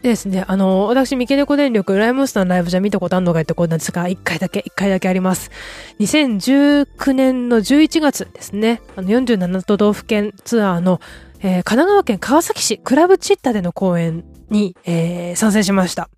[0.03, 5.51] でですね、あの、私、ミケネコ電力、ライムスターのライブじゃ見たことあるのかいってことなんですが、1回だけ、1回だけあります。
[5.99, 11.01] 2019年の11月ですね、あの、47都道府県ツアーの
[11.47, 16.11] えー、神奈川県川崎市クラブチッタでの公演に、えー、参戦しました。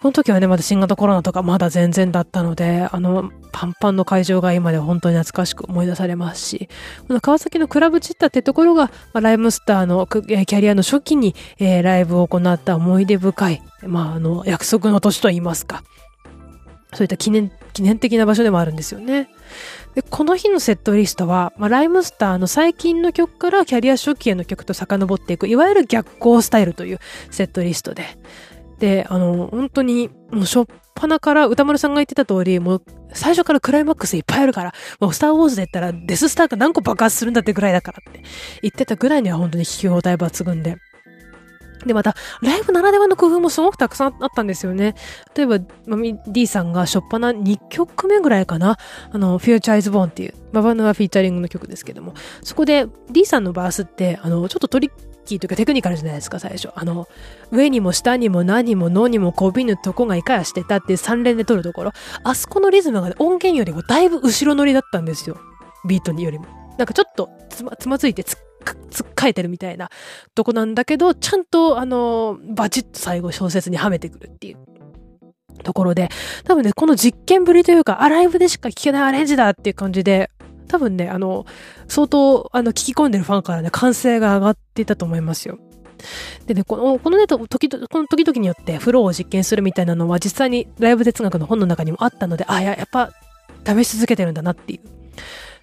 [0.00, 6.70] この時はね、まだ新型コロナとかまだ全然だったので、あの、パンパンの会場が今では本当に懐かしく思い出されますし、
[7.06, 15.84] この川崎のクラブチッタってところが、まあ、ライムスターのキャリアの初期に、えー、ライブを行った思い出深い、まあ、あの、約束の年と言いますか。
[16.94, 19.28] そういった記念、記念的な場所でもあるんですよね。
[19.94, 26.98] で、この日のセットリストは、まあ、ライムスターの最近の曲からキャリア初期への曲と遡っていく、いわゆる逆行スタイルという
[27.30, 28.04] セットリストで。
[28.78, 32.82] で、あの、本当に、もうしょっぱなから歌丸さんが言ってた通り、もう
[33.12, 38.22] 最初からクライマックスいっぱいあるから、もうスターウォーズで言ったらデススターが何個爆発するんだってぐらいだからって
[38.62, 40.76] 言ってたぐらいには本当に聞き応え抜群で。
[41.86, 44.94] で、また、ライブならではの工夫もすごくたくさんあったんですよね。
[45.34, 48.78] 例えば、まみ D さんがしょっぱな2曲目ぐらいかな、
[49.10, 54.92] あの、フューチャーイズボーンっていう、ババヌアフィーチャリングの曲ですけども、そこで D さんのバースって、あの、ちょっとトリッ
[55.24, 56.70] キーというかテクニカルじゃないですか、最初。
[56.74, 57.08] あの、
[57.50, 61.92] 上にも下にも何も脳にもこびぬとこがいかやしてたっていう3連で撮るところ、
[62.24, 65.38] あそこのリズムが、ね、音源よりもだいぶ後ろ乗りだったんですよ。
[65.86, 66.46] ビートによりも。
[66.78, 68.36] なんかちょっとつまつまずいてつ
[68.90, 69.90] つっかえてるみたいな
[70.34, 74.58] とこなんだけど、ちゃんとあの、バチッと最後小説にはめてくるっていう。
[75.62, 76.08] ところで、
[76.44, 80.30] 多分ね、この実験ぶりというか、アライブでしか聴けないアレンジだっていう感じで、
[80.68, 81.46] 多分ね、あの、
[81.88, 85.58] 相当、あの、聞き込んでるファンからね、歓声が上がっていたと思いますよ。
[86.46, 93.12] でね、この、このね、時々、この時々によってフローを実験するみたいなのは実際にライブ哲学の本の中にもあったので、あ、や、やっぱ
[93.66, 94.99] 試し続けてるんだなっていう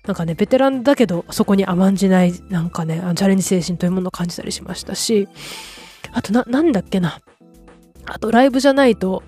[0.08, 5.28] なんかね、ベテランだけど、そこに甘んじない、なんかね、チャレンジ精神というものを感じたりしましたし、
[6.14, 7.20] あとな、なんだっけな。
[8.06, 9.22] あと、ライブじゃないと、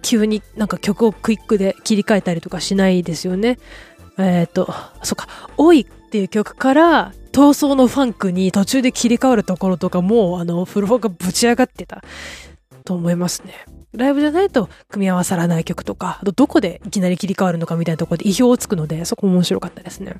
[0.00, 3.58] 急になんか曲をクイックで切り替えたりとかしないですよね。
[4.18, 4.72] えっ、ー、と、
[5.02, 12.02] そっか、おいっていう曲から、闘争のファンクに途中で切り替わるところとかも、あの、フロアがぶち上がってた
[12.84, 13.66] と思いますね。
[13.96, 20.16] ライブじゃないと組み合わさらない曲とか、あとどこでいきなり切り替わるのかみたいなところで意表をつくので、そこも面白かったですね。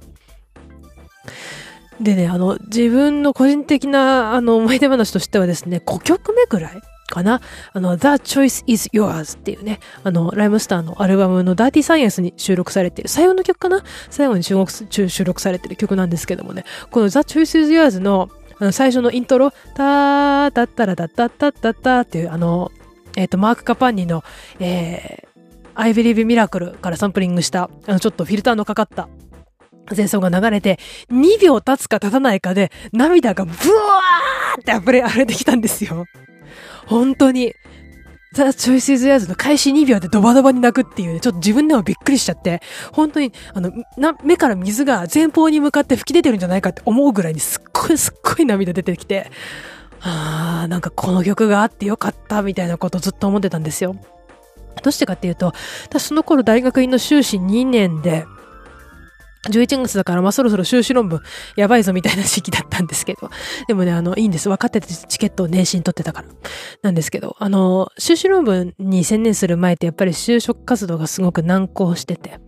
[2.01, 7.41] でね、あの、自分の個人的な、あの、思い出話としてはですね、5曲目ぐらいかな
[7.73, 13.85] あの、The Choice is Yours っていうね、あの、ライムスターのアルバムの Dirty Science に収録されている、最後の曲かな？
[14.11, 22.71] 最後に収録収録されている曲なんですけどもね、この The Choice is Yours のあの最初のイントロ、タータッタラタッタッタッタッタっていうあの、
[23.17, 24.25] えっ、と、マーク・カパンニの、
[24.61, 25.29] えー、
[25.75, 29.09] I Believe Miracle からサンプリングした、あの、ちょっとフィルターのかかった
[29.97, 30.79] 前奏が流れて、
[31.11, 36.07] 2秒経つか経たないかで、涙がブワーって溢れ、溢れてきたんですよ。
[36.87, 37.55] 本当に。
[38.35, 42.61] ザ・チョイス・イズ・ヤーズの開始2秒でドバドバに泣くっていう、ね、ちょっと自分でもびっくりしちゃって、
[42.93, 49.31] 本当に、あの、な、目から水が前方に向かって吹き出てるんじゃないかって思うぐらいにすっごいすっごい涙出てきて、
[50.05, 53.97] ああ、なんかこの曲があってよかったみたいなことずっと思ってたんですよ。
[54.83, 55.53] どうしてかっていうと、
[55.85, 58.27] 私その頃大学院の修士2年で、
[59.49, 61.21] 11月だから、まあ、そろそろ修士論文
[61.57, 63.31] やばいぞみたいな時期だったんですけど。
[63.69, 64.49] でもね、あの、いいんです。
[64.49, 66.29] 分かっててチケットを年始に取ってたから。
[66.83, 72.41] なんですけど、あの、修士論文に専念する前ってやっぱり就職活動がすごく難航してて。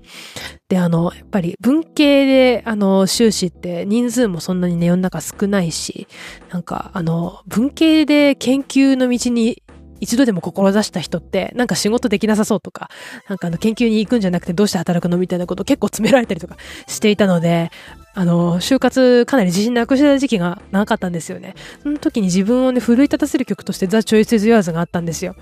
[0.68, 6.08] で、あの、やっぱり文系で、あの、修士って人数もそんなにね、世の中少ないし、
[6.50, 9.62] なんか、あの、文系で研究の道に
[10.00, 12.90] 一度でも志した人って、なんか仕事できなさそうとか、
[13.28, 17.70] なんかあの研究に行くんじゃなくてどうして働くのみたいなことを結構詰められたりとかしていたので、
[18.14, 21.54] あの、就活かなり自信なくしてた時期が長かったんですよね。
[21.82, 25.36] その時に自分をね、奮い立たせる曲としてザ・チョイス・イズ・ヨアーズがあったんですよ。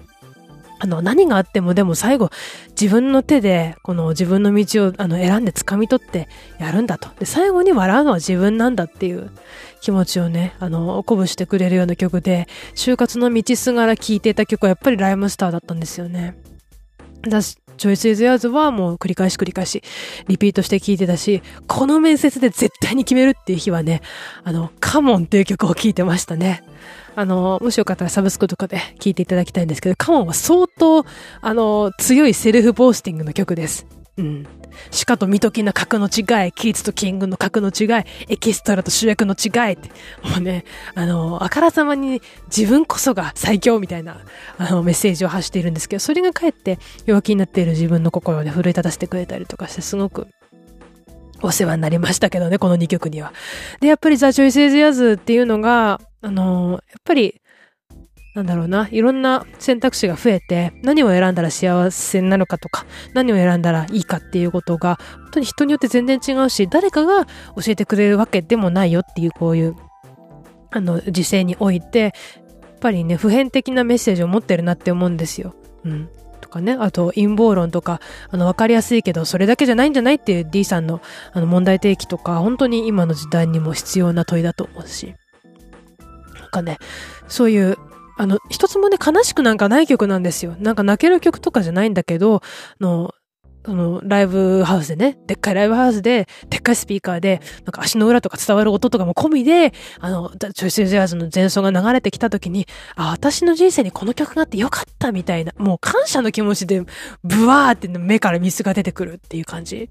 [0.84, 2.28] あの、何があってもでも最後、
[2.78, 6.28] 自分の手で、この自分の道をあの選んで掴み取って
[6.58, 7.08] やるんだと。
[7.18, 9.30] で、最後に笑うのは自分なんだっていう
[9.80, 16.36] 気持ちをね、あの、鼓舞してくれるような曲で、就活の道すがら聴いていた曲はやっぱりライムスターだったんですよね。
[17.22, 19.82] だし、チョイスイズヤーズはもう繰り返し繰り返し、
[20.28, 24.02] リピートして聴いてたし、この面接で絶対に決めるっていう日はね、
[24.42, 26.62] あの、カモンっていう曲を聴いてましたね。
[27.16, 31.04] あの、もしよかったらサブスクとかで聴いていただきたいんですけど、カモンは相当、
[31.40, 33.86] あの、強いセルフボースティングの曲です。
[34.16, 34.46] うん。
[35.06, 39.88] 鹿と見ときな格の違い、キーツとキングの格の違い、エキストラと主役の違いって、
[40.28, 42.22] もうね、あの、あからさまに
[42.54, 44.20] 自分こそが最強みたいな、
[44.58, 50.28] あの、メッセージを発しているんですけど、それがかえって弱気になっている自分の心をね、奮い立たせてくれたりとかして、すごく
[51.42, 53.32] お世話になりましたけどね、この2曲には。
[53.80, 57.42] で、やっぱりザ・チョイス・エズ・ヤズっていうのが、あのー、やっぱり、
[58.34, 69.76] なんだろうな、いろんな選択肢が増えて、何を選んだら幸せになるかとか、何を選んだらいいかっていうことが、本当に人によって全然違うし、誰かが教えてくれるわけでもないよっていう、こういう、
[70.70, 72.12] あの、時勢において、やっ
[72.80, 75.54] ぱりね、普遍的なメッセージを持ってるなって思うんですよ。
[75.84, 76.08] うん。
[76.40, 78.00] とかね、あと陰謀論とか、
[78.30, 81.02] あの、わかりやすいけど、それだけじゃないんじゃないっていう D さんの
[81.32, 85.14] あの問題提起とか、本当に今の時代にも必要な問いだと思うし。
[86.54, 86.78] かね、
[87.26, 87.76] そういう
[88.16, 90.54] あの、一つもね、悲しくなんかない曲なんですよ。
[90.60, 92.40] なんか泣ける曲とかじゃないんだけど、あ
[92.78, 93.12] の、
[93.66, 106.82] あの、ライブハウスでね、でっかいライブハウスで、でっかいスピーカーで、なんか足の裏とか伝わる音とかも込みで、あの、チョイス・ジャーズの前奏が流れてきた時に、あ、私の人生にこの曲があってよかったみたいな、もう感謝の気持ちで、
[107.24, 109.90] ブワーって目から水が出てくるっていう感じ。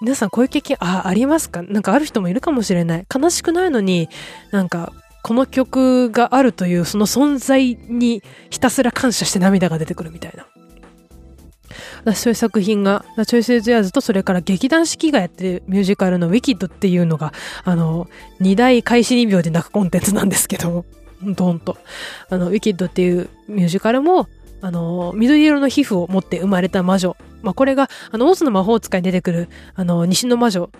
[0.00, 1.62] 皆さんこういう経験、あ、ありますか？
[1.62, 3.06] なんかある人もいるかもしれない。
[3.14, 4.08] 悲しくないのに、
[4.50, 4.92] なんか、
[5.26, 10.46] この曲があるというその存在にひたすら感謝して涙が出てくるみたいな。
[12.04, 17.32] 私そういう作品が、チョイス・エズ・ヤーズとそれから劇団四季がやってるミュージカルのウィキッドっていうのが、
[17.64, 18.06] あの、
[18.38, 20.84] 二大開始2秒で泣くコンテンツなんですけど、
[21.20, 21.76] どんと。
[22.30, 24.28] あの、ウィキッドっていうミュージカルも、
[24.60, 27.16] あの、緑色の皮膚を持って生まれた魔女。
[27.42, 30.70] まあ、これが、あの、オズの魔法使いに出てくる、あの、西の魔女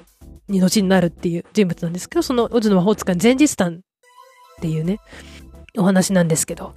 [0.49, 3.81] に後になるっていう人物なんですけど、そのオズの魔法使いの前日譚
[4.57, 5.01] っていうね、
[5.77, 6.75] お話なんですけど、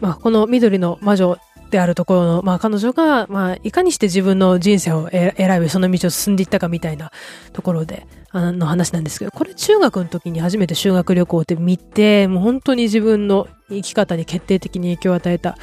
[0.00, 1.38] まあ、この緑の魔女
[1.70, 7.10] であるところの、まあ、彼女が、まあ、いかにして自分の人生を選び、その道を進んでいったかみたいな
[7.52, 15.56] ところで、あの話なんですけど、これ中学の時に初めて修学旅行って見て、もう本当に自分の生き方に決定的に影響を与えた、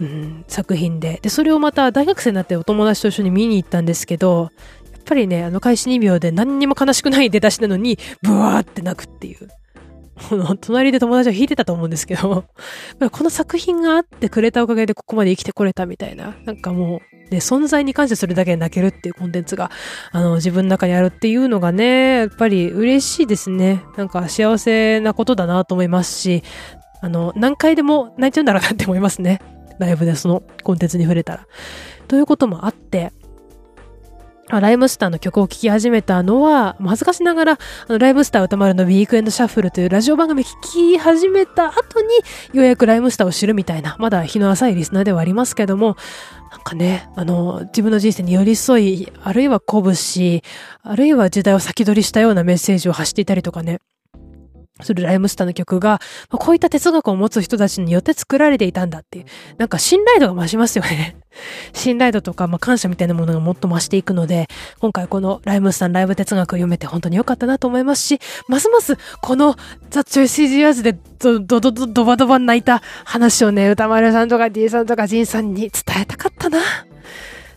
[0.00, 1.20] うん、作品で。
[1.22, 4.50] で、それをまた大学生になってお友達と一緒に見に行ったんですけど、
[4.92, 9.48] やっぱりね、あの開始2秒で何にも悲しくない出だしなのに、ブワーって泣くっていう。
[10.60, 12.44] 隣で友達が弾いてたと思うんですけど、
[13.10, 19.70] この作品があってくれたおかげでここまで生きてこれたみたいな、なんかもう、ね、存在に関してそれだけで泣けるっていうコンテンツが、
[20.12, 23.82] あの、自分の中にあるっていうのがね、やっぱり嬉しいですね。
[23.96, 26.42] なんか幸せなことだなと思いますし、
[27.00, 29.40] あの、何回でも泣いちゃうんだろうなって思いますね。
[29.78, 31.46] ライブでそのコンテンツに触れたら。
[32.08, 33.12] ということもあって、
[34.48, 42.08] ライムスターの曲を聴き始めたのは、恥ずかしながら、あのライムスター歌丸のウィークエンドシャッフルというラジオ番組聴き始めた後に、
[42.52, 45.96] ようやくライムスターを知るみたいな、まだ日の浅いリスナーではありますけども、
[46.50, 50.42] なんかね、あの、自分の人生に寄り添い、あるいは鼓舞し、
[50.82, 53.80] あるいは時代を先取りしたようなメッセージを発していたりとかね、
[54.82, 56.00] するライムスターの曲が、
[56.30, 59.24] こういった哲学を持つ人たちによって作られていたんだっていう、
[59.56, 61.16] なんか信頼度が増しますよね。
[61.72, 64.48] 信頼度とか、まあ、感謝みたいなものがもっと増していくので、
[64.80, 69.56] 今回このライムスターのライブ哲学を読めて本当に良かったなと思いますし、ますますこの
[69.90, 76.58] ザ・チョイス・イジ・アーズでドドドドドバドバ泣いた話をね、歌丸さんとか D さんとかジンさんに伝えたかったな。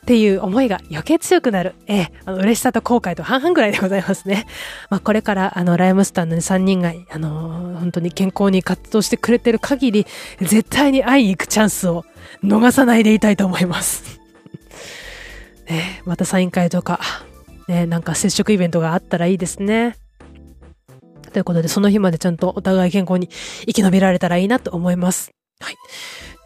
[0.08, 4.48] っていう思いが余計強くなる、ええ、あの、嬉しさと後悔と半々ぐらいでございますね。
[4.90, 10.08] まあ、これから、あの、ライムスターの、3人が、あのー、本当に健康に活動してくれてる限り、
[10.40, 12.06] 絶対に会いに行くチャンスを
[12.42, 14.22] 逃さないでいたいと思います。
[15.68, 17.02] ね、またサイン会とか、
[17.68, 19.98] ね、なんか接触イベントがあったらいいですね。
[21.34, 23.28] ということで、その日までちゃんとお互い健康に
[23.66, 25.32] 生き延びられたらいいなと思います。
[25.60, 25.76] はい。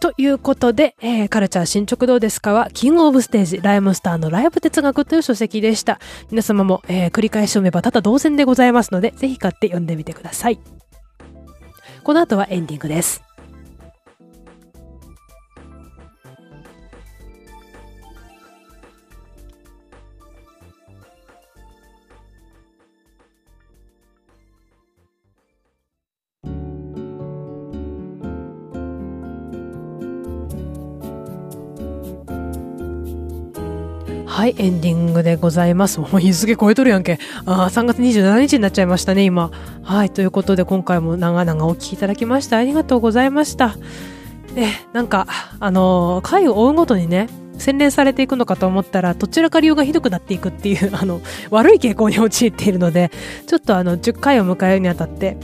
[0.01, 5.99] ということで、えー、カルチャー進捗どうですかは、キングオブステージ、ライムスターのライブ哲学という書籍でした。
[6.31, 10.59] 皆様も、えー、繰り返し読めばただ同然でございますので、ぜひ買って読んでみてください。
[12.03, 13.21] この後はエンディングです。
[34.31, 35.99] はい、エンディングでございます。
[35.99, 37.19] もう日付超えとるやんけ。
[37.45, 39.51] ああ、3月27日になっちゃいましたね、今。
[39.83, 43.75] はい、ということで今回も長々お聞きいただきましてありがとうございました。
[44.55, 45.27] え、なんか、
[45.59, 47.27] あのー、回を追うごとにね、
[47.57, 51.19] 洗練されていくのかと思ったら、どちらか理由がひどくなっていくっていう、 あの、
[51.49, 53.11] 悪い傾向に陥っているので、
[53.47, 55.35] ちょっとあの、10回を迎えるにあたって、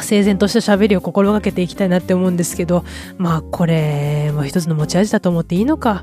[0.00, 2.82] 整然とした喋りを心がけていきたいなって思うんですけど、
[3.18, 6.02] まあ、これも一つの持ち味だと思っていいのか。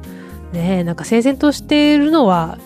[0.52, 2.58] ねえなんか整然としているのは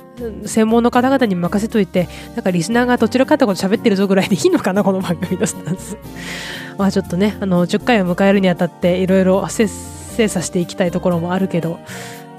[0.46, 5.98] 専門の方々に任せといて、なんかリスナーがどちらかってこと喋ってるぞぐらいでいいのかな、この番組のスタンス。
[6.78, 9.68] まあちょっとね、あの、10回を迎えるにあたっていろいろ精
[10.28, 11.80] 査していきたいところもあるけど、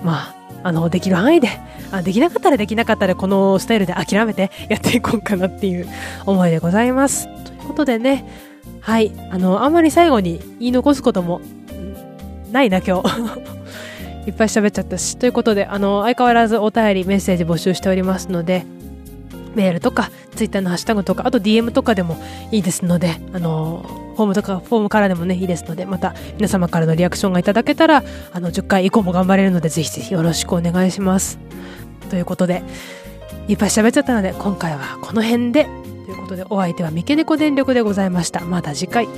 [0.02, 1.48] まあ、あの、できる範囲で、
[1.92, 5.86] あできなかったらできなかったらこのスタイルで諦めてやっていこうかなっていう
[6.24, 7.28] 思いでございます。
[7.44, 8.26] ということでね、
[8.80, 11.40] はい、あの、あんまり最後に言い残すことも
[12.52, 13.55] ないな、今日。
[14.26, 15.16] いっぱい喋っちゃったし。
[15.16, 18.66] ということで、あの、相変わらずお便り、メッセージ募集しておりますので、
[19.54, 22.16] メールとか、ツイッターのハッシュタグとか、あと DM とかでも
[22.52, 23.84] いいですので、あの、
[24.16, 28.02] フォームとか、フォームからでもね、いいですので、また皆様からのリアクションがいただけたら、
[28.32, 31.38] あの、10回以降も頑張れるので、ぜひぜひよろしくお願いします。
[32.10, 32.62] ということで、
[33.48, 35.66] いっぱい喋っちゃったので、今回はこの辺で、
[36.06, 38.40] ということで、お相手は三毛猫電力でございました。
[38.44, 39.08] また次回。